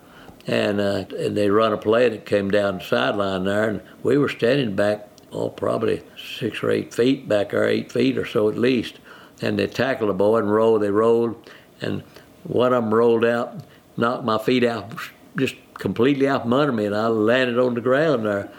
and 0.47 0.79
uh, 0.79 1.03
and 1.19 1.35
they 1.35 1.49
run 1.49 1.73
a 1.73 1.77
play 1.77 2.07
that 2.07 2.25
came 2.25 2.49
down 2.49 2.77
the 2.77 2.83
sideline 2.85 3.43
there, 3.43 3.67
and 3.67 3.81
we 4.01 4.17
were 4.17 4.29
standing 4.29 4.77
back 4.77 5.09
oh, 5.35 5.49
probably 5.49 6.01
six 6.39 6.63
or 6.63 6.71
eight 6.71 6.93
feet 6.93 7.27
back 7.27 7.51
there, 7.51 7.67
eight 7.67 7.91
feet 7.91 8.17
or 8.17 8.25
so 8.25 8.49
at 8.49 8.57
least. 8.57 8.95
And 9.41 9.59
they 9.59 9.67
tackled 9.67 10.09
the 10.09 10.13
boy 10.13 10.37
and 10.37 10.51
rolled. 10.51 10.81
They 10.81 10.91
rolled, 10.91 11.51
and 11.81 12.03
one 12.43 12.73
of 12.73 12.83
them 12.83 12.93
rolled 12.93 13.25
out, 13.25 13.59
knocked 13.97 14.23
my 14.23 14.37
feet 14.37 14.63
out, 14.63 14.93
just 15.37 15.55
completely 15.73 16.27
out 16.27 16.43
from 16.43 16.53
under 16.53 16.71
me, 16.71 16.85
and 16.85 16.95
I 16.95 17.07
landed 17.07 17.59
on 17.59 17.73
the 17.73 17.81
ground 17.81 18.25
there. 18.25 18.49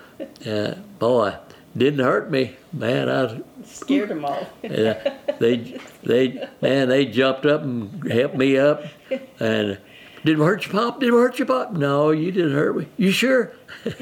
Uh, 0.46 0.74
boy, 0.98 1.34
didn't 1.76 2.04
hurt 2.04 2.30
me, 2.30 2.56
man. 2.72 3.08
I 3.08 3.22
was, 3.22 3.42
Scared 3.64 4.10
them 4.10 4.24
all. 4.24 4.46
yeah, 4.62 5.16
they, 5.38 5.80
they, 6.02 6.48
man, 6.60 6.88
they 6.88 7.06
jumped 7.06 7.46
up 7.46 7.62
and 7.62 8.10
helped 8.10 8.36
me 8.36 8.58
up, 8.58 8.84
and 9.40 9.78
didn't 10.24 10.44
hurt 10.44 10.66
you, 10.66 10.72
pop? 10.72 11.00
Didn't 11.00 11.14
hurt 11.14 11.38
you, 11.38 11.46
pop? 11.46 11.72
No, 11.72 12.10
you 12.10 12.32
didn't 12.32 12.54
hurt 12.54 12.76
me. 12.76 12.88
You 12.96 13.10
sure? 13.12 13.52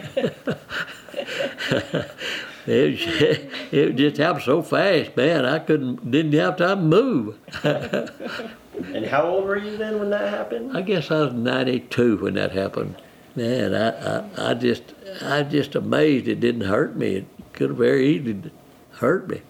it, 2.67 3.51
it 3.73 3.97
just 3.97 4.17
happened 4.17 4.45
so 4.45 4.63
fast, 4.63 5.17
man. 5.17 5.45
I 5.45 5.59
couldn't, 5.59 6.11
didn't 6.11 6.33
have 6.35 6.57
time 6.57 6.79
to 6.79 6.97
move. 6.97 8.11
And 8.93 9.07
how 9.07 9.23
old 9.23 9.45
were 9.45 9.57
you 9.57 9.77
then 9.77 9.99
when 9.99 10.11
that 10.11 10.31
happened? 10.31 10.77
I 10.77 10.83
guess 10.83 11.11
I 11.11 11.21
was 11.21 11.33
92 11.33 12.19
when 12.19 12.35
that 12.35 12.53
happened. 12.53 13.01
Man, 13.37 13.75
I, 13.75 14.19
I, 14.19 14.51
I 14.51 14.55
just, 14.55 14.95
I 15.23 15.43
just 15.43 15.75
amazed 15.75 16.29
it 16.29 16.41
didn't 16.41 16.63
hurt 16.63 16.97
me. 16.97 17.17
It 17.17 17.27
could 17.53 17.71
have 17.71 17.79
very 17.79 18.09
easily 18.09 18.51
hurt 18.93 19.29
me. 19.29 19.43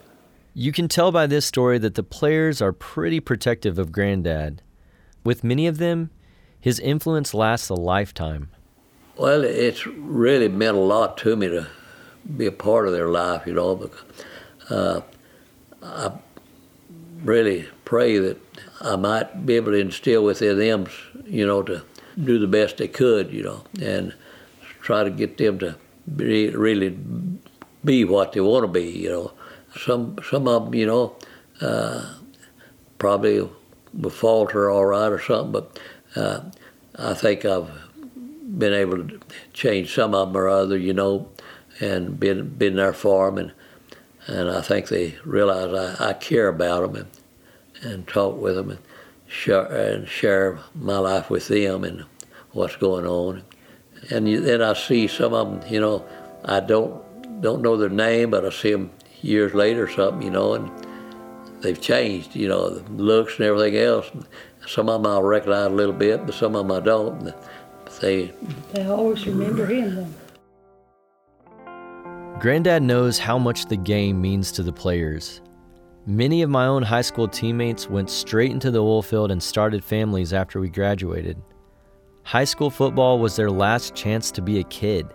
You 0.54 0.72
can 0.72 0.88
tell 0.88 1.10
by 1.10 1.26
this 1.26 1.46
story 1.46 1.78
that 1.78 1.94
the 1.94 2.02
players 2.02 2.62
are 2.62 2.72
pretty 2.72 3.20
protective 3.20 3.78
of 3.78 3.92
Granddad. 3.92 4.62
With 5.24 5.42
many 5.42 5.66
of 5.66 5.78
them, 5.78 6.10
his 6.60 6.78
influence 6.80 7.34
lasts 7.34 7.68
a 7.68 7.74
lifetime. 7.74 8.50
Well, 9.16 9.42
it's 9.42 9.86
really 9.86 10.48
meant 10.48 10.76
a 10.76 10.80
lot 10.80 11.16
to 11.18 11.36
me 11.36 11.48
to 11.48 11.66
be 12.36 12.46
a 12.46 12.52
part 12.52 12.86
of 12.86 12.92
their 12.92 13.08
life, 13.08 13.46
you 13.46 13.52
know, 13.52 13.76
because 13.76 14.02
uh, 14.70 15.00
I 15.82 16.12
really 17.22 17.68
pray 17.84 18.18
that 18.18 18.38
I 18.80 18.96
might 18.96 19.46
be 19.46 19.56
able 19.56 19.72
to 19.72 19.78
instill 19.78 20.24
within 20.24 20.58
them, 20.58 20.86
you 21.26 21.46
know, 21.46 21.62
to 21.62 21.82
do 22.22 22.38
the 22.38 22.46
best 22.46 22.78
they 22.78 22.88
could, 22.88 23.32
you 23.32 23.42
know, 23.42 23.64
and 23.80 24.14
try 24.80 25.04
to 25.04 25.10
get 25.10 25.36
them 25.38 25.58
to 25.58 25.76
be, 26.16 26.50
really 26.50 26.96
be 27.84 28.04
what 28.04 28.32
they 28.32 28.40
want 28.40 28.64
to 28.64 28.68
be, 28.68 28.84
you 28.84 29.08
know. 29.08 29.32
Some 29.78 30.18
some 30.28 30.46
of 30.46 30.66
them, 30.66 30.74
you 30.74 30.86
know, 30.86 31.16
uh, 31.60 32.14
probably 32.98 33.48
will 33.92 34.10
falter 34.10 34.70
all 34.70 34.86
right 34.86 35.10
or 35.10 35.20
something, 35.20 35.52
but 35.52 35.78
uh, 36.16 36.40
I 36.96 37.14
think 37.14 37.44
I've 37.44 37.70
been 38.58 38.72
able 38.72 38.98
to 38.98 39.20
change 39.52 39.94
some 39.94 40.14
of 40.14 40.28
them 40.28 40.36
or 40.36 40.48
other, 40.48 40.78
you 40.78 40.92
know, 40.92 41.28
and 41.80 42.18
been 42.18 42.48
been 42.48 42.76
there 42.76 42.92
for 42.92 43.30
them, 43.30 43.38
and 43.38 43.52
and 44.26 44.50
I 44.50 44.62
think 44.62 44.88
they 44.88 45.16
realize 45.24 45.98
I, 46.00 46.10
I 46.10 46.12
care 46.14 46.48
about 46.48 46.92
them 46.92 46.96
and 46.96 47.10
and 47.92 48.08
talk 48.08 48.40
with 48.40 48.56
them 48.56 48.70
and 48.70 48.78
share 49.26 49.66
and 49.66 50.08
share 50.08 50.58
my 50.74 50.98
life 50.98 51.30
with 51.30 51.48
them 51.48 51.84
and 51.84 52.04
what's 52.52 52.76
going 52.76 53.06
on. 53.06 53.42
And 54.10 54.26
then 54.26 54.62
I 54.62 54.74
see 54.74 55.06
some 55.08 55.34
of 55.34 55.62
them, 55.62 55.72
you 55.72 55.80
know, 55.80 56.04
I 56.44 56.60
don't 56.60 57.02
don't 57.40 57.62
know 57.62 57.76
their 57.76 57.88
name, 57.88 58.30
but 58.30 58.44
I 58.44 58.50
see 58.50 58.72
them 58.72 58.90
years 59.20 59.54
later 59.54 59.84
or 59.84 59.90
something, 59.90 60.22
you 60.22 60.30
know, 60.30 60.54
and 60.54 60.70
they've 61.60 61.80
changed, 61.80 62.36
you 62.36 62.48
know, 62.48 62.70
the 62.70 62.90
looks 62.92 63.36
and 63.38 63.46
everything 63.46 63.76
else. 63.76 64.10
Some 64.66 64.88
of 64.88 65.02
them 65.02 65.10
I'll 65.10 65.22
recognize 65.22 65.66
a 65.66 65.70
little 65.74 65.94
bit, 65.94 66.24
but 66.24 66.34
some 66.34 66.54
of 66.54 66.66
them 66.66 66.76
I 66.76 66.80
don't. 66.80 67.34
They 68.00 68.32
They 68.72 68.84
always 68.86 69.26
remember 69.26 69.66
him 69.66 69.94
though. 69.94 70.23
Granddad 72.44 72.82
knows 72.82 73.18
how 73.18 73.38
much 73.38 73.64
the 73.64 73.76
game 73.78 74.20
means 74.20 74.52
to 74.52 74.62
the 74.62 74.70
players. 74.70 75.40
Many 76.04 76.42
of 76.42 76.50
my 76.50 76.66
own 76.66 76.82
high 76.82 77.00
school 77.00 77.26
teammates 77.26 77.88
went 77.88 78.10
straight 78.10 78.50
into 78.50 78.70
the 78.70 78.82
oil 78.82 79.00
field 79.00 79.30
and 79.30 79.42
started 79.42 79.82
families 79.82 80.34
after 80.34 80.60
we 80.60 80.68
graduated. 80.68 81.40
High 82.22 82.44
school 82.44 82.68
football 82.68 83.18
was 83.18 83.34
their 83.34 83.50
last 83.50 83.94
chance 83.94 84.30
to 84.30 84.42
be 84.42 84.58
a 84.60 84.64
kid, 84.64 85.06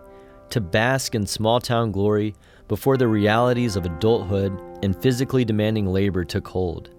to 0.49 0.59
bask 0.59 1.13
in 1.13 1.27
small 1.27 1.59
town 1.59 1.91
glory 1.91 2.33
before 2.67 2.97
the 2.97 3.07
realities 3.07 3.75
of 3.75 3.85
adulthood 3.85 4.59
and 4.81 4.99
physically 4.99 5.45
demanding 5.45 5.85
labor 5.85 6.25
took 6.25 6.47
hold. 6.47 6.89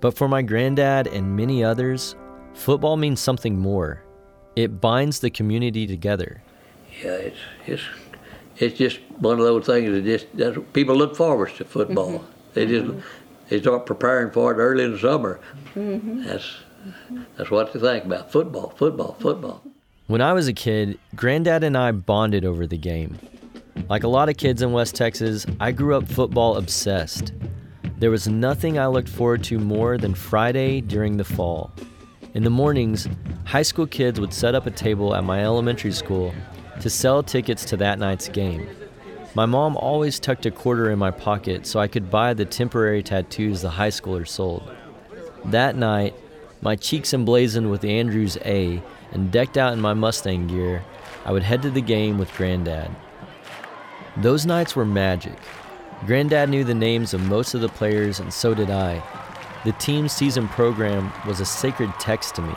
But 0.00 0.16
for 0.16 0.26
my 0.26 0.40
granddad 0.40 1.06
and 1.06 1.36
many 1.36 1.62
others, 1.62 2.16
football 2.54 2.96
means 2.96 3.20
something 3.20 3.58
more. 3.58 4.02
It 4.56 4.80
binds 4.80 5.20
the 5.20 5.28
community 5.28 5.86
together. 5.86 6.42
yeah, 7.02 7.10
it's 7.10 7.38
it's 7.66 7.82
it's 8.58 8.78
just 8.78 9.00
one 9.18 9.38
of 9.38 9.44
those 9.44 9.66
things 9.66 9.90
that 9.90 10.04
just 10.04 10.26
that's, 10.36 10.58
people 10.72 10.96
look 10.96 11.16
forward 11.16 11.54
to 11.56 11.64
football. 11.64 12.12
Mm-hmm. 12.12 12.26
They 12.54 12.66
just 12.66 12.86
mm-hmm. 12.86 13.00
they 13.48 13.60
start 13.60 13.86
preparing 13.86 14.32
for 14.32 14.52
it 14.52 14.56
early 14.56 14.84
in 14.84 14.92
the 14.92 14.98
summer. 14.98 15.40
Mm-hmm. 15.74 16.24
That's 16.24 16.56
that's 17.36 17.50
what 17.50 17.72
they 17.72 17.80
think 17.80 18.04
about 18.04 18.30
football, 18.30 18.70
football, 18.70 19.16
football. 19.18 19.62
When 20.06 20.20
I 20.20 20.32
was 20.32 20.46
a 20.46 20.52
kid, 20.52 20.98
Granddad 21.16 21.64
and 21.64 21.76
I 21.76 21.90
bonded 21.92 22.44
over 22.44 22.66
the 22.66 22.78
game. 22.78 23.18
Like 23.88 24.04
a 24.04 24.08
lot 24.08 24.28
of 24.28 24.36
kids 24.36 24.62
in 24.62 24.72
West 24.72 24.94
Texas, 24.94 25.46
I 25.60 25.72
grew 25.72 25.96
up 25.96 26.08
football 26.08 26.56
obsessed. 26.56 27.32
There 27.98 28.10
was 28.10 28.28
nothing 28.28 28.78
I 28.78 28.86
looked 28.86 29.08
forward 29.08 29.42
to 29.44 29.58
more 29.58 29.98
than 29.98 30.14
Friday 30.14 30.80
during 30.80 31.16
the 31.16 31.24
fall. 31.24 31.72
In 32.34 32.44
the 32.44 32.50
mornings, 32.50 33.08
high 33.44 33.62
school 33.62 33.86
kids 33.86 34.20
would 34.20 34.32
set 34.32 34.54
up 34.54 34.66
a 34.66 34.70
table 34.70 35.14
at 35.14 35.24
my 35.24 35.42
elementary 35.42 35.92
school 35.92 36.34
to 36.80 36.90
sell 36.90 37.22
tickets 37.22 37.64
to 37.66 37.76
that 37.78 37.98
night's 37.98 38.28
game. 38.28 38.68
My 39.34 39.46
mom 39.46 39.76
always 39.76 40.18
tucked 40.18 40.46
a 40.46 40.50
quarter 40.50 40.90
in 40.90 40.98
my 40.98 41.10
pocket 41.10 41.66
so 41.66 41.78
I 41.78 41.88
could 41.88 42.10
buy 42.10 42.32
the 42.32 42.44
temporary 42.44 43.02
tattoos 43.02 43.62
the 43.62 43.70
high 43.70 43.90
schoolers 43.90 44.28
sold. 44.28 44.74
That 45.44 45.76
night, 45.76 46.14
my 46.62 46.74
cheeks 46.74 47.12
emblazoned 47.12 47.70
with 47.70 47.84
Andrews 47.84 48.38
A 48.44 48.82
and 49.12 49.30
decked 49.30 49.56
out 49.56 49.72
in 49.72 49.80
my 49.80 49.94
Mustang 49.94 50.46
gear, 50.46 50.84
I 51.24 51.32
would 51.32 51.42
head 51.42 51.62
to 51.62 51.70
the 51.70 51.80
game 51.80 52.18
with 52.18 52.32
Granddad. 52.34 52.90
Those 54.16 54.46
nights 54.46 54.74
were 54.74 54.86
magic. 54.86 55.38
Granddad 56.06 56.48
knew 56.48 56.64
the 56.64 56.74
names 56.74 57.12
of 57.12 57.20
most 57.20 57.54
of 57.54 57.60
the 57.60 57.68
players, 57.68 58.20
and 58.20 58.32
so 58.32 58.54
did 58.54 58.70
I. 58.70 59.02
The 59.64 59.72
team 59.72 60.08
season 60.08 60.48
program 60.48 61.12
was 61.26 61.40
a 61.40 61.44
sacred 61.44 61.92
text 61.98 62.34
to 62.36 62.42
me. 62.42 62.54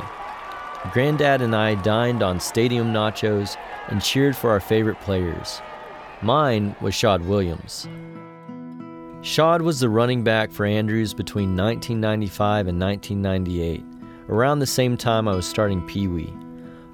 Granddad 0.91 1.41
and 1.41 1.55
I 1.55 1.75
dined 1.75 2.23
on 2.23 2.39
stadium 2.39 2.93
nachos 2.93 3.57
and 3.89 4.01
cheered 4.01 4.35
for 4.35 4.49
our 4.49 4.61
favorite 4.61 4.99
players. 5.01 5.61
Mine 6.21 6.73
was 6.79 6.95
Shad 6.95 7.25
Williams. 7.27 7.87
Shad 9.21 9.61
was 9.61 9.81
the 9.81 9.89
running 9.89 10.23
back 10.23 10.51
for 10.51 10.65
Andrews 10.65 11.13
between 11.13 11.49
1995 11.55 12.67
and 12.69 12.79
1998, 12.79 13.83
around 14.29 14.59
the 14.59 14.65
same 14.65 14.95
time 14.95 15.27
I 15.27 15.35
was 15.35 15.45
starting 15.45 15.85
Pee 15.85 16.07
Wee. 16.07 16.33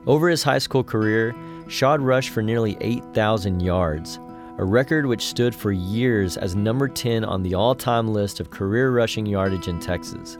Over 0.07 0.29
his 0.29 0.41
high 0.41 0.57
school 0.57 0.83
career, 0.83 1.35
Shad 1.67 2.01
rushed 2.01 2.31
for 2.31 2.41
nearly 2.41 2.77
8,000 2.81 3.61
yards, 3.61 4.19
a 4.57 4.65
record 4.65 5.05
which 5.05 5.27
stood 5.27 5.53
for 5.53 5.71
years 5.71 6.37
as 6.37 6.55
number 6.55 6.87
10 6.87 7.23
on 7.23 7.43
the 7.43 7.53
all 7.53 7.75
time 7.75 8.07
list 8.07 8.39
of 8.39 8.49
career 8.49 8.91
rushing 8.91 9.27
yardage 9.27 9.67
in 9.67 9.79
Texas. 9.79 10.39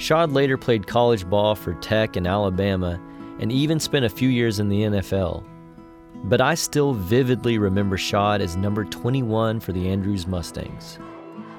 Shad 0.00 0.32
later 0.32 0.56
played 0.56 0.86
college 0.86 1.28
ball 1.28 1.54
for 1.54 1.74
Tech 1.74 2.16
and 2.16 2.26
Alabama 2.26 2.98
and 3.38 3.52
even 3.52 3.78
spent 3.78 4.06
a 4.06 4.08
few 4.08 4.30
years 4.30 4.58
in 4.58 4.70
the 4.70 4.80
NFL. 4.84 5.44
But 6.24 6.40
I 6.40 6.54
still 6.54 6.94
vividly 6.94 7.58
remember 7.58 7.98
Shad 7.98 8.40
as 8.40 8.56
number 8.56 8.86
21 8.86 9.60
for 9.60 9.72
the 9.72 9.90
Andrews 9.90 10.26
Mustangs. 10.26 10.98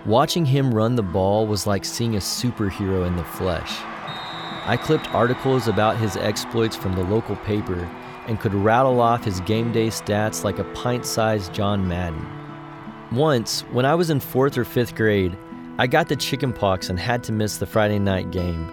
Watching 0.08 0.44
him 0.44 0.74
run 0.74 0.96
the 0.96 1.04
ball 1.04 1.46
was 1.46 1.68
like 1.68 1.86
seeing 1.86 2.16
a 2.16 2.18
superhero 2.18 3.06
in 3.06 3.16
the 3.16 3.24
flesh. 3.24 3.78
I 4.66 4.76
clipped 4.76 5.14
articles 5.14 5.68
about 5.68 5.98
his 5.98 6.18
exploits 6.18 6.76
from 6.76 6.96
the 6.96 7.04
local 7.04 7.36
paper 7.36 7.88
and 8.26 8.40
could 8.40 8.56
rattle 8.56 9.02
off 9.02 9.24
his 9.24 9.40
game 9.42 9.72
day 9.72 9.90
stats 9.90 10.44
like 10.44 10.58
a 10.58 10.72
pint 10.74 11.06
sized 11.06 11.54
John 11.54 11.88
Madden. 11.88 12.26
Once, 13.12 13.62
when 13.72 13.86
I 13.86 13.94
was 13.94 14.10
in 14.10 14.20
fourth 14.20 14.58
or 14.58 14.66
fifth 14.66 14.96
grade, 14.96 15.38
I 15.82 15.88
got 15.88 16.08
the 16.08 16.16
chicken 16.16 16.54
pox 16.54 16.92
and 16.92 17.00
had 17.00 17.24
to 17.24 17.32
miss 17.32 17.58
the 17.58 17.66
Friday 17.66 17.98
night 17.98 18.30
game. 18.30 18.70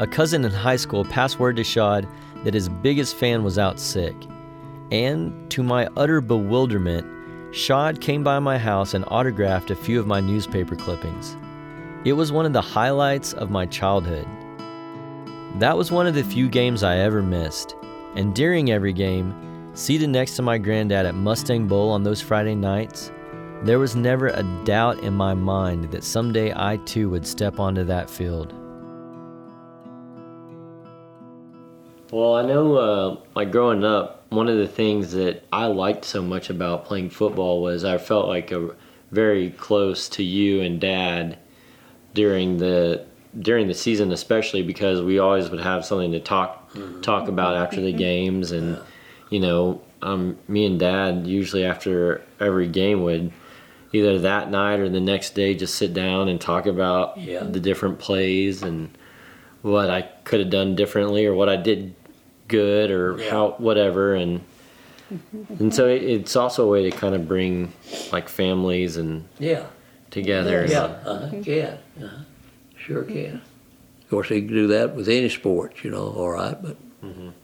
A 0.00 0.06
cousin 0.08 0.44
in 0.44 0.50
high 0.50 0.74
school 0.74 1.04
passed 1.04 1.38
word 1.38 1.54
to 1.54 1.62
Shad 1.62 2.08
that 2.42 2.54
his 2.54 2.68
biggest 2.68 3.14
fan 3.14 3.44
was 3.44 3.56
out 3.56 3.78
sick. 3.78 4.16
And 4.90 5.48
to 5.52 5.62
my 5.62 5.86
utter 5.96 6.20
bewilderment, 6.20 7.54
Shad 7.54 8.00
came 8.00 8.24
by 8.24 8.40
my 8.40 8.58
house 8.58 8.94
and 8.94 9.04
autographed 9.06 9.70
a 9.70 9.76
few 9.76 10.00
of 10.00 10.08
my 10.08 10.18
newspaper 10.18 10.74
clippings. 10.74 11.36
It 12.04 12.14
was 12.14 12.32
one 12.32 12.46
of 12.46 12.52
the 12.52 12.60
highlights 12.60 13.32
of 13.32 13.52
my 13.52 13.64
childhood. 13.66 14.26
That 15.60 15.76
was 15.76 15.92
one 15.92 16.08
of 16.08 16.16
the 16.16 16.24
few 16.24 16.48
games 16.48 16.82
I 16.82 16.96
ever 16.96 17.22
missed. 17.22 17.76
And 18.16 18.34
during 18.34 18.72
every 18.72 18.92
game, 18.92 19.70
seated 19.74 20.08
next 20.08 20.34
to 20.34 20.42
my 20.42 20.58
granddad 20.58 21.06
at 21.06 21.14
Mustang 21.14 21.68
Bowl 21.68 21.90
on 21.90 22.02
those 22.02 22.20
Friday 22.20 22.56
nights, 22.56 23.12
there 23.62 23.78
was 23.78 23.94
never 23.94 24.28
a 24.28 24.42
doubt 24.64 25.00
in 25.00 25.12
my 25.12 25.34
mind 25.34 25.90
that 25.92 26.02
someday 26.02 26.52
I 26.54 26.78
too 26.78 27.10
would 27.10 27.26
step 27.26 27.60
onto 27.60 27.84
that 27.84 28.08
field. 28.08 28.54
Well, 32.10 32.36
I 32.36 32.42
know, 32.42 32.76
uh, 32.76 33.16
like 33.36 33.52
growing 33.52 33.84
up, 33.84 34.24
one 34.30 34.48
of 34.48 34.56
the 34.56 34.66
things 34.66 35.12
that 35.12 35.44
I 35.52 35.66
liked 35.66 36.04
so 36.04 36.22
much 36.22 36.50
about 36.50 36.84
playing 36.86 37.10
football 37.10 37.62
was 37.62 37.84
I 37.84 37.98
felt 37.98 38.28
like 38.28 38.50
a 38.50 38.74
very 39.10 39.50
close 39.50 40.08
to 40.10 40.22
you 40.22 40.60
and 40.60 40.80
dad 40.80 41.38
during 42.14 42.58
the 42.58 43.04
during 43.38 43.68
the 43.68 43.74
season 43.74 44.10
especially 44.10 44.62
because 44.62 45.00
we 45.02 45.20
always 45.20 45.50
would 45.50 45.60
have 45.60 45.84
something 45.84 46.10
to 46.10 46.18
talk 46.18 46.68
talk 47.02 47.28
about 47.28 47.56
after 47.56 47.80
the 47.80 47.92
games. 48.08 48.50
And 48.52 48.78
you 49.30 49.38
know 49.40 49.80
um, 50.02 50.38
me 50.48 50.66
and 50.66 50.80
dad 50.80 51.26
usually 51.26 51.64
after 51.64 52.22
every 52.40 52.66
game 52.66 53.02
would 53.02 53.32
either 53.92 54.18
that 54.20 54.50
night 54.50 54.78
or 54.80 54.88
the 54.88 55.00
next 55.00 55.34
day 55.34 55.54
just 55.54 55.74
sit 55.74 55.92
down 55.92 56.28
and 56.28 56.40
talk 56.40 56.66
about 56.66 57.18
Yeah. 57.18 57.42
the 57.44 57.60
different 57.60 57.98
plays 57.98 58.62
and 58.62 58.90
what 59.62 59.90
I 59.90 60.02
could 60.24 60.40
have 60.40 60.50
done 60.50 60.74
differently 60.76 61.26
or 61.26 61.34
what 61.34 61.48
I 61.48 61.56
did 61.56 61.94
good 62.48 62.90
or 62.90 63.16
Yeah. 63.18 63.30
how 63.30 63.54
whatever 63.58 64.14
and 64.14 64.40
and 65.58 65.74
so 65.74 65.88
it, 65.88 66.02
it's 66.04 66.36
also 66.36 66.64
a 66.66 66.68
way 66.68 66.88
to 66.88 66.96
kind 66.96 67.14
of 67.16 67.26
bring 67.26 67.72
like 68.12 68.28
families 68.28 68.96
and 68.96 69.24
Yeah. 69.38 69.64
together 70.10 70.64
Yeah, 70.68 70.84
uh, 71.04 71.30
can. 71.42 71.78
Uh, 72.00 72.08
sure 72.78 73.02
can. 73.02 73.42
Of 74.04 74.08
course, 74.10 74.30
you 74.30 74.38
can 74.42 74.48
do 74.54 74.66
that 74.68 74.94
with 74.96 75.08
any 75.08 75.28
sport, 75.28 75.82
you 75.84 75.90
know. 75.90 76.12
All 76.16 76.30
right, 76.30 76.56
but 76.60 76.76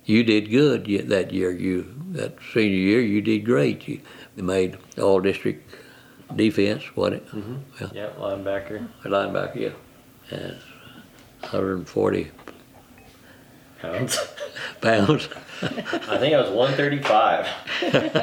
you 0.05 0.23
did 0.25 0.51
good 0.51 0.85
that 1.09 1.33
year. 1.33 1.51
You 1.51 1.87
that 2.13 2.37
senior 2.53 2.77
year, 2.77 3.01
you 3.01 3.21
did 3.21 3.45
great. 3.45 3.87
You 3.89 4.01
made 4.37 4.77
all 4.99 5.21
district 5.21 5.69
defense, 6.35 6.83
wasn't 6.97 7.23
it? 7.23 7.29
Mhm. 7.31 7.59
Yeah. 7.81 7.89
yeah 7.95 8.09
linebacker 8.19 8.89
Linebacker, 9.05 9.57
yeah. 9.57 9.71
And 10.31 10.57
140 11.41 12.31
pounds 13.81 14.19
pounds. 14.81 15.29
I 15.63 16.19
think 16.19 16.35
I 16.35 16.41
was 16.41 16.51
135 16.51 17.47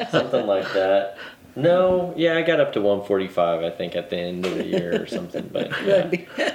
something 0.12 0.45
like 0.47 0.72
that 0.74 1.18
no 1.56 2.14
yeah 2.18 2.36
I 2.38 2.41
got 2.41 2.60
up 2.60 2.74
to 2.74 2.82
145 2.82 3.64
I 3.64 3.70
think 3.70 3.95
at 3.95 4.10
the 4.10 4.18
end 4.18 4.45
of 4.45 4.56
the 4.58 4.66
year 4.66 5.01
or 5.01 5.08
something 5.08 5.47
but 5.54 5.70
yeah. 5.86 6.10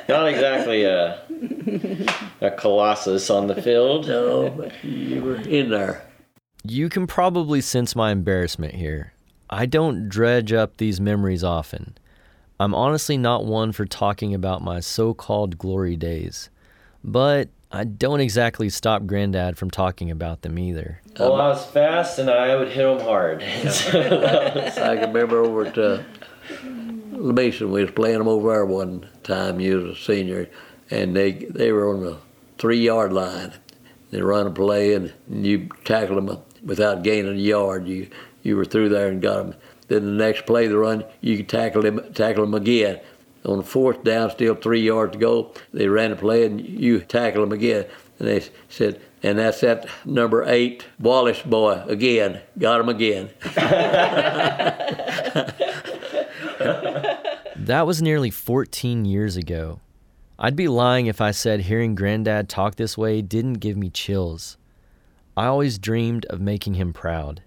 not 0.08 0.28
exactly 0.28 0.82
a 0.84 1.20
a 2.40 2.50
colossus 2.50 3.30
on 3.30 3.46
the 3.46 3.60
field 3.62 4.08
no 4.08 4.50
but 4.50 4.72
you 4.84 5.22
were 5.22 5.36
in 5.36 5.70
there 5.70 6.02
You 6.64 6.88
can 6.88 7.06
probably 7.06 7.60
sense 7.60 7.94
my 7.96 8.10
embarrassment 8.10 8.74
here. 8.74 9.12
I 9.50 9.66
don't 9.66 10.08
dredge 10.08 10.52
up 10.52 10.76
these 10.76 11.00
memories 11.00 11.42
often. 11.42 11.96
I'm 12.60 12.74
honestly 12.74 13.16
not 13.16 13.44
one 13.44 13.72
for 13.72 13.86
talking 13.86 14.34
about 14.34 14.62
my 14.62 14.80
so 14.80 15.14
called 15.14 15.58
glory 15.58 15.96
days. 15.96 16.50
But 17.04 17.48
I 17.70 17.84
don't 17.84 18.20
exactly 18.20 18.68
stop 18.68 19.06
Granddad 19.06 19.56
from 19.56 19.70
talking 19.70 20.10
about 20.10 20.42
them 20.42 20.58
either. 20.58 21.00
Well, 21.18 21.34
I 21.34 21.48
was 21.48 21.64
fast 21.66 22.18
and 22.18 22.28
I 22.28 22.56
would 22.56 22.68
hit 22.68 22.84
him 22.84 23.00
hard. 23.00 23.42
I 23.42 24.96
can 24.96 25.12
remember 25.12 25.44
over 25.44 25.66
at 25.66 25.78
uh, 25.78 26.02
Mason, 27.10 27.70
we 27.70 27.82
was 27.82 27.90
playing 27.90 28.18
them 28.18 28.28
over 28.28 28.52
there 28.52 28.64
one 28.64 29.08
time. 29.22 29.60
You 29.60 29.76
was 29.76 29.98
a 29.98 30.00
senior, 30.00 30.48
and 30.90 31.14
they 31.14 31.32
they 31.32 31.72
were 31.72 31.92
on 31.92 32.02
the 32.02 32.18
three 32.58 32.80
yard 32.80 33.12
line. 33.12 33.52
They 34.10 34.22
run 34.22 34.46
a 34.46 34.50
play, 34.50 34.94
and 34.94 35.12
you 35.28 35.68
tackle 35.84 36.20
them 36.20 36.38
without 36.64 37.02
gaining 37.02 37.36
a 37.36 37.40
yard. 37.40 37.86
You 37.86 38.08
you 38.42 38.56
were 38.56 38.64
through 38.64 38.90
there 38.90 39.08
and 39.08 39.22
got 39.22 39.36
them. 39.36 39.54
Then 39.88 40.04
the 40.04 40.24
next 40.24 40.46
play 40.46 40.66
the 40.66 40.78
run, 40.78 41.04
you 41.20 41.42
tackle 41.42 41.82
them 41.82 42.12
tackle 42.12 42.44
them 42.44 42.54
again. 42.54 43.00
On 43.44 43.62
fourth 43.62 44.04
down, 44.04 44.30
still 44.30 44.54
three 44.54 44.82
yards 44.82 45.12
to 45.12 45.18
go, 45.18 45.52
they 45.72 45.88
ran 45.88 46.12
a 46.12 46.16
play, 46.16 46.44
and 46.44 46.60
you 46.60 47.00
tackle 47.00 47.42
them 47.42 47.52
again. 47.52 47.86
And 48.18 48.28
they 48.28 48.44
said, 48.68 49.00
and 49.22 49.38
that's 49.38 49.60
that 49.60 49.88
number 50.04 50.44
eight 50.44 50.84
Wallace 50.98 51.42
boy 51.42 51.82
again. 51.86 52.40
Got 52.58 52.80
him 52.80 52.88
again. 52.88 53.30
That 57.68 57.86
was 57.86 58.00
nearly 58.00 58.30
14 58.30 59.04
years 59.04 59.36
ago. 59.36 59.80
I'd 60.38 60.56
be 60.56 60.68
lying 60.68 61.04
if 61.04 61.20
I 61.20 61.32
said 61.32 61.60
hearing 61.60 61.94
Granddad 61.94 62.48
talk 62.48 62.76
this 62.76 62.96
way 62.96 63.20
didn't 63.20 63.60
give 63.60 63.76
me 63.76 63.90
chills. 63.90 64.56
I 65.36 65.48
always 65.48 65.78
dreamed 65.78 66.24
of 66.30 66.40
making 66.40 66.74
him 66.74 66.94
proud. 66.94 67.42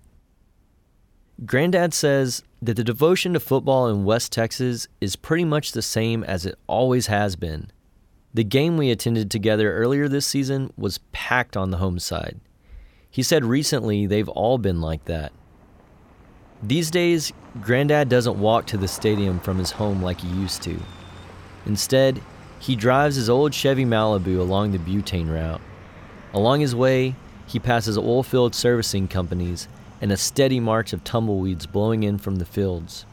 Granddad 1.44 1.92
says 1.92 2.44
that 2.62 2.76
the 2.76 2.84
devotion 2.84 3.34
to 3.34 3.39
football 3.39 3.88
in 3.88 4.06
West 4.06 4.32
Texas 4.32 4.88
is 5.00 5.16
pretty 5.16 5.44
much 5.44 5.72
the 5.72 5.82
same 5.82 6.24
as 6.24 6.46
it 6.46 6.58
always 6.68 7.08
has 7.08 7.36
been. 7.36 7.72
The 8.32 8.44
game 8.44 8.78
we 8.78 8.92
attended 8.92 9.32
together 9.32 9.74
earlier 9.74 10.08
this 10.08 10.28
season 10.28 10.72
was 10.78 11.00
packed 11.12 11.58
on 11.58 11.72
the 11.72 11.78
home 11.78 11.98
side. 11.98 12.39
He 13.10 13.24
said 13.24 13.44
recently 13.44 14.06
they've 14.06 14.30
all 14.30 14.60
been 14.60 14.82
like 14.82 15.06
that. 15.06 15.32
These 16.62 16.92
days, 16.92 17.34
Granddad 17.60 18.08
doesn't 18.08 18.39
walk 18.39 18.68
to 18.68 18.78
the 18.78 18.88
stadium 18.88 19.39
from 19.39 19.58
his 19.58 19.72
home 19.72 20.04
like 20.04 20.22
he 20.22 20.28
used 20.28 20.62
to. 20.62 20.80
Instead, 21.66 22.22
he 22.60 22.76
drives 22.76 23.16
his 23.16 23.32
old 23.32 23.52
Chevy 23.52 23.84
Malibu 23.84 24.38
along 24.38 24.72
the 24.72 24.78
butane 24.78 25.34
route. 25.34 25.62
Along 26.36 26.60
his 26.60 26.76
way, 26.76 27.16
he 27.48 27.58
passes 27.58 27.98
oil 27.98 28.22
field 28.22 28.54
servicing 28.54 29.08
companies 29.08 29.68
and 30.02 30.12
a 30.12 30.18
steady 30.18 30.60
march 30.60 30.93
of 30.93 31.04
tumbleweeds 31.04 31.66
blowing 31.68 32.04
in 32.04 32.18
from 32.18 32.38
the 32.38 32.45
fields. 32.45 33.06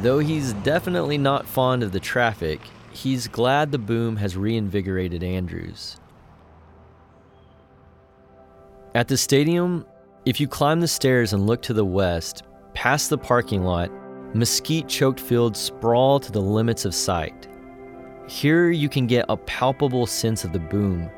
Though 0.00 0.18
he's 0.18 0.54
definitely 0.54 1.18
not 1.18 1.46
fond 1.46 1.82
of 1.82 1.92
the 1.92 2.00
traffic, 2.00 2.60
he's 2.92 3.28
glad 3.28 3.70
the 3.70 3.78
boom 3.78 4.16
has 4.16 4.36
reinvigorated 4.36 5.22
Andrews. 5.22 5.98
At 8.94 9.08
the 9.08 9.16
stadium, 9.16 9.86
if 10.24 10.40
you 10.40 10.48
climb 10.48 10.80
the 10.80 10.88
stairs 10.88 11.32
and 11.32 11.46
look 11.46 11.62
to 11.62 11.74
the 11.74 11.84
west, 11.84 12.42
past 12.74 13.10
the 13.10 13.18
parking 13.18 13.64
lot, 13.64 13.90
mesquite 14.34 14.88
choked 14.88 15.20
fields 15.20 15.60
sprawl 15.60 16.18
to 16.20 16.32
the 16.32 16.40
limits 16.40 16.84
of 16.84 16.94
sight. 16.94 17.48
Here 18.28 18.70
you 18.70 18.88
can 18.88 19.06
get 19.06 19.26
a 19.28 19.36
palpable 19.36 20.06
sense 20.06 20.44
of 20.44 20.52
the 20.52 20.58
boom. 20.58 21.10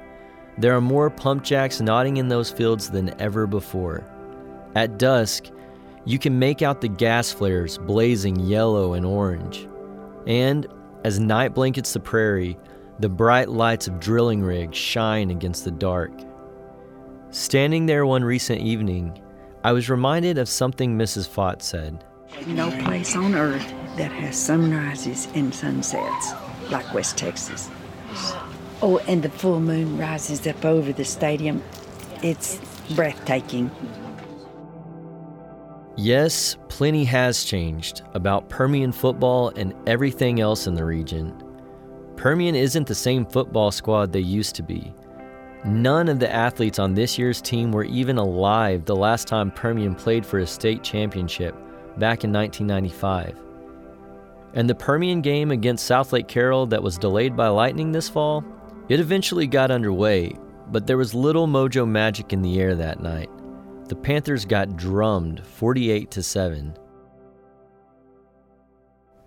There 0.58 0.74
are 0.74 0.80
more 0.80 1.10
pump 1.10 1.44
jacks 1.44 1.80
nodding 1.80 2.16
in 2.16 2.28
those 2.28 2.50
fields 2.50 2.90
than 2.90 3.20
ever 3.20 3.46
before. 3.46 4.04
At 4.74 4.98
dusk, 4.98 5.46
you 6.04 6.18
can 6.18 6.38
make 6.38 6.62
out 6.62 6.80
the 6.80 6.88
gas 6.88 7.32
flares 7.32 7.78
blazing 7.78 8.36
yellow 8.40 8.94
and 8.94 9.06
orange. 9.06 9.68
And 10.26 10.66
as 11.04 11.18
night 11.20 11.54
blankets 11.54 11.92
the 11.92 12.00
prairie, 12.00 12.58
the 12.98 13.08
bright 13.08 13.48
lights 13.48 13.88
of 13.88 14.00
drilling 14.00 14.42
rigs 14.42 14.76
shine 14.76 15.30
against 15.30 15.64
the 15.64 15.70
dark. 15.70 16.12
Standing 17.30 17.86
there 17.86 18.06
one 18.06 18.24
recent 18.24 18.60
evening, 18.60 19.20
I 19.64 19.72
was 19.72 19.90
reminded 19.90 20.38
of 20.38 20.48
something 20.48 20.96
Mrs. 20.96 21.28
Fott 21.28 21.62
said. 21.62 22.04
No 22.46 22.70
place 22.82 23.16
on 23.16 23.34
earth 23.34 23.66
that 23.96 24.12
has 24.12 24.36
sunrises 24.36 25.28
and 25.34 25.54
sunsets 25.54 26.32
like 26.70 26.92
West 26.92 27.16
Texas. 27.16 27.70
Oh, 28.82 28.98
and 29.08 29.22
the 29.22 29.30
full 29.30 29.60
moon 29.60 29.96
rises 29.98 30.46
up 30.46 30.64
over 30.64 30.92
the 30.92 31.04
stadium. 31.04 31.62
It's 32.22 32.60
breathtaking. 32.94 33.70
Yes, 35.96 36.56
plenty 36.68 37.04
has 37.04 37.44
changed 37.44 38.02
about 38.14 38.48
Permian 38.48 38.90
football 38.90 39.50
and 39.50 39.74
everything 39.86 40.40
else 40.40 40.66
in 40.66 40.74
the 40.74 40.84
region. 40.84 41.32
Permian 42.16 42.56
isn't 42.56 42.86
the 42.86 42.94
same 42.94 43.24
football 43.24 43.70
squad 43.70 44.12
they 44.12 44.20
used 44.20 44.56
to 44.56 44.62
be. 44.62 44.92
None 45.64 46.08
of 46.08 46.18
the 46.18 46.32
athletes 46.32 46.78
on 46.78 46.94
this 46.94 47.16
year's 47.16 47.40
team 47.40 47.70
were 47.70 47.84
even 47.84 48.18
alive 48.18 48.84
the 48.84 48.96
last 48.96 49.28
time 49.28 49.50
Permian 49.50 49.94
played 49.94 50.26
for 50.26 50.40
a 50.40 50.46
state 50.46 50.82
championship 50.82 51.54
back 51.96 52.24
in 52.24 52.32
1995. 52.32 53.40
And 54.54 54.68
the 54.68 54.74
Permian 54.74 55.20
game 55.20 55.52
against 55.52 55.88
Southlake 55.88 56.28
Carroll 56.28 56.66
that 56.66 56.82
was 56.82 56.98
delayed 56.98 57.36
by 57.36 57.48
lightning 57.48 57.92
this 57.92 58.08
fall, 58.08 58.44
it 58.88 59.00
eventually 59.00 59.46
got 59.46 59.70
underway, 59.70 60.32
but 60.70 60.86
there 60.86 60.98
was 60.98 61.14
little 61.14 61.46
mojo 61.46 61.88
magic 61.88 62.32
in 62.32 62.42
the 62.42 62.60
air 62.60 62.74
that 62.74 63.00
night. 63.00 63.30
The 63.86 63.96
Panthers 63.96 64.46
got 64.46 64.76
drummed 64.76 65.44
48 65.44 66.10
to 66.12 66.22
7. 66.22 66.74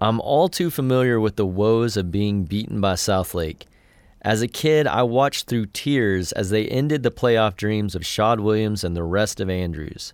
I'm 0.01 0.19
all 0.19 0.49
too 0.49 0.71
familiar 0.71 1.19
with 1.19 1.35
the 1.35 1.45
woes 1.45 1.95
of 1.95 2.11
being 2.11 2.43
beaten 2.43 2.81
by 2.81 2.93
Southlake. 2.93 3.63
As 4.23 4.41
a 4.41 4.47
kid, 4.47 4.87
I 4.87 5.03
watched 5.03 5.47
through 5.47 5.67
tears 5.67 6.31
as 6.31 6.49
they 6.49 6.67
ended 6.67 7.03
the 7.03 7.11
playoff 7.11 7.55
dreams 7.55 7.93
of 7.93 8.05
Shad 8.05 8.39
Williams 8.39 8.83
and 8.83 8.95
the 8.95 9.03
rest 9.03 9.39
of 9.39 9.49
Andrews. 9.49 10.13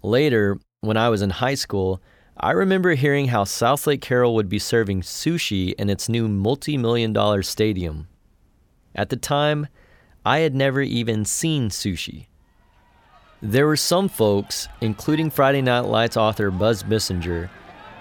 Later, 0.00 0.60
when 0.80 0.96
I 0.96 1.08
was 1.08 1.20
in 1.20 1.30
high 1.30 1.54
school, 1.54 2.00
I 2.36 2.52
remember 2.52 2.94
hearing 2.94 3.28
how 3.28 3.42
Southlake 3.42 4.00
Carroll 4.00 4.36
would 4.36 4.48
be 4.48 4.60
serving 4.60 5.00
sushi 5.00 5.74
in 5.74 5.90
its 5.90 6.08
new 6.08 6.28
multi 6.28 6.76
million 6.76 7.12
dollar 7.12 7.42
stadium. 7.42 8.06
At 8.94 9.08
the 9.08 9.16
time, 9.16 9.66
I 10.24 10.38
had 10.38 10.54
never 10.54 10.82
even 10.82 11.24
seen 11.24 11.68
sushi. 11.68 12.26
There 13.42 13.66
were 13.66 13.76
some 13.76 14.08
folks, 14.08 14.66
including 14.80 15.30
Friday 15.30 15.60
Night 15.60 15.80
Lights 15.80 16.16
author 16.16 16.50
Buzz 16.50 16.82
Bissinger, 16.82 17.50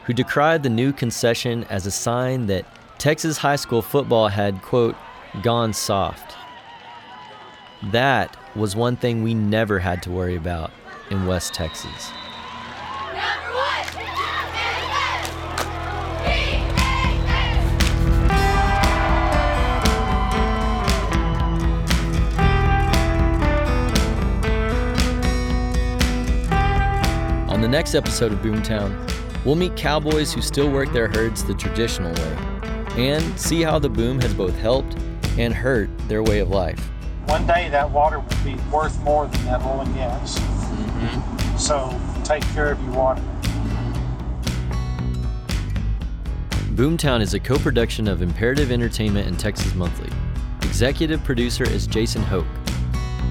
who 0.05 0.13
decried 0.13 0.63
the 0.63 0.69
new 0.69 0.93
concession 0.93 1.65
as 1.65 1.85
a 1.85 1.91
sign 1.91 2.45
that 2.47 2.65
Texas 2.97 3.37
high 3.37 3.57
school 3.57 3.81
football 3.81 4.29
had, 4.29 4.61
quote, 4.61 4.95
gone 5.43 5.73
soft. 5.73 6.35
That 7.91 8.37
was 8.55 8.75
one 8.75 8.95
thing 8.95 9.23
we 9.23 9.33
never 9.33 9.79
had 9.79 10.01
to 10.03 10.11
worry 10.11 10.35
about. 10.35 10.71
in 11.11 11.27
West 11.27 11.53
Texas. 11.53 12.11
The 27.65 27.71
next 27.71 27.95
episode 27.95 28.31
of 28.31 28.37
Boomtown, 28.41 28.93
we'll 29.43 29.55
meet 29.55 29.75
cowboys 29.75 30.31
who 30.31 30.39
still 30.39 30.69
work 30.69 30.93
their 30.93 31.07
herds 31.07 31.43
the 31.43 31.55
traditional 31.55 32.13
way 32.13 32.37
and 32.95 33.39
see 33.39 33.63
how 33.63 33.79
the 33.79 33.89
boom 33.89 34.21
has 34.21 34.35
both 34.35 34.55
helped 34.59 34.95
and 35.39 35.51
hurt 35.51 35.89
their 36.07 36.21
way 36.21 36.37
of 36.37 36.49
life. 36.51 36.79
One 37.25 37.47
day 37.47 37.67
that 37.69 37.89
water 37.89 38.19
will 38.19 38.43
be 38.43 38.53
worth 38.71 39.01
more 39.01 39.25
than 39.25 39.45
that 39.45 39.63
oil 39.63 39.81
and 39.81 39.95
gas. 39.95 40.37
Mm-hmm. 40.37 41.57
So 41.57 41.99
take 42.23 42.43
care 42.53 42.71
of 42.71 42.83
your 42.83 42.93
water. 42.93 43.23
Boomtown 46.75 47.19
is 47.19 47.33
a 47.33 47.39
co 47.39 47.57
production 47.57 48.07
of 48.07 48.21
Imperative 48.21 48.71
Entertainment 48.71 49.27
and 49.27 49.39
Texas 49.39 49.73
Monthly. 49.73 50.11
Executive 50.61 51.23
producer 51.23 51.63
is 51.63 51.87
Jason 51.87 52.21
Hoke. 52.21 52.45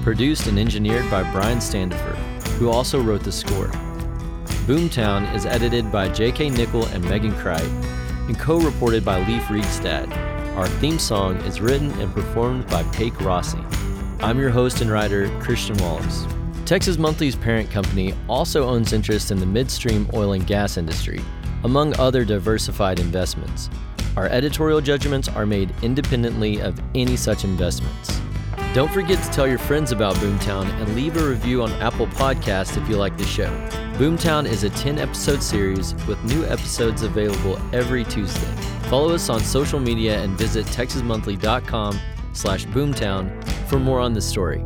Produced 0.03 0.47
and 0.47 0.59
engineered 0.59 1.09
by 1.09 1.23
Brian 1.31 1.61
Standifer, 1.61 2.15
who 2.57 2.69
also 2.69 3.01
wrote 3.01 3.23
the 3.23 3.31
score. 3.31 3.71
Boomtown 4.65 5.31
is 5.35 5.45
edited 5.45 5.91
by 5.91 6.09
J.K. 6.09 6.49
Nickell 6.49 6.87
and 6.87 7.07
Megan 7.07 7.33
Creydt 7.33 7.69
and 8.27 8.39
co 8.39 8.59
reported 8.59 9.05
by 9.05 9.23
Leif 9.27 9.43
Reigstad. 9.43 10.11
Our 10.57 10.67
theme 10.67 10.97
song 10.97 11.37
is 11.41 11.61
written 11.61 11.91
and 12.01 12.11
performed 12.11 12.65
by 12.65 12.81
Paik 12.85 13.23
Rossi. 13.23 13.59
I'm 14.21 14.39
your 14.39 14.49
host 14.49 14.81
and 14.81 14.89
writer, 14.89 15.29
Christian 15.39 15.77
Wallace. 15.77 16.25
Texas 16.65 16.97
Monthly's 16.97 17.35
parent 17.35 17.69
company 17.69 18.15
also 18.27 18.67
owns 18.67 18.91
interest 18.91 19.29
in 19.29 19.39
the 19.39 19.45
midstream 19.45 20.09
oil 20.15 20.33
and 20.33 20.47
gas 20.47 20.77
industry, 20.77 21.21
among 21.63 21.95
other 21.99 22.25
diversified 22.25 22.99
investments. 22.99 23.69
Our 24.17 24.25
editorial 24.29 24.81
judgments 24.81 25.27
are 25.27 25.45
made 25.45 25.75
independently 25.83 26.59
of 26.59 26.81
any 26.95 27.17
such 27.17 27.43
investments. 27.43 28.19
Don't 28.73 28.91
forget 28.91 29.23
to 29.23 29.29
tell 29.29 29.47
your 29.47 29.59
friends 29.59 29.91
about 29.91 30.15
Boomtown 30.15 30.65
and 30.81 30.95
leave 30.95 31.17
a 31.17 31.29
review 31.29 31.61
on 31.61 31.71
Apple 31.73 32.07
Podcasts 32.07 32.81
if 32.81 32.89
you 32.89 32.97
like 32.97 33.15
the 33.15 33.25
show. 33.25 33.84
Boomtown 33.95 34.45
is 34.45 34.65
a 34.65 34.69
10 34.69 34.99
episode 34.99 35.41
series 35.41 35.95
with 36.05 36.21
new 36.25 36.43
episodes 36.47 37.01
available 37.01 37.57
every 37.73 38.03
Tuesday. 38.03 38.51
Follow 38.89 39.15
us 39.15 39.29
on 39.29 39.39
social 39.39 39.79
media 39.79 40.21
and 40.21 40.37
visit 40.37 40.65
texasmonthly.com 40.65 41.97
slash 42.33 42.65
boomtown 42.65 43.41
for 43.69 43.79
more 43.79 44.01
on 44.01 44.11
the 44.11 44.19
story. 44.19 44.65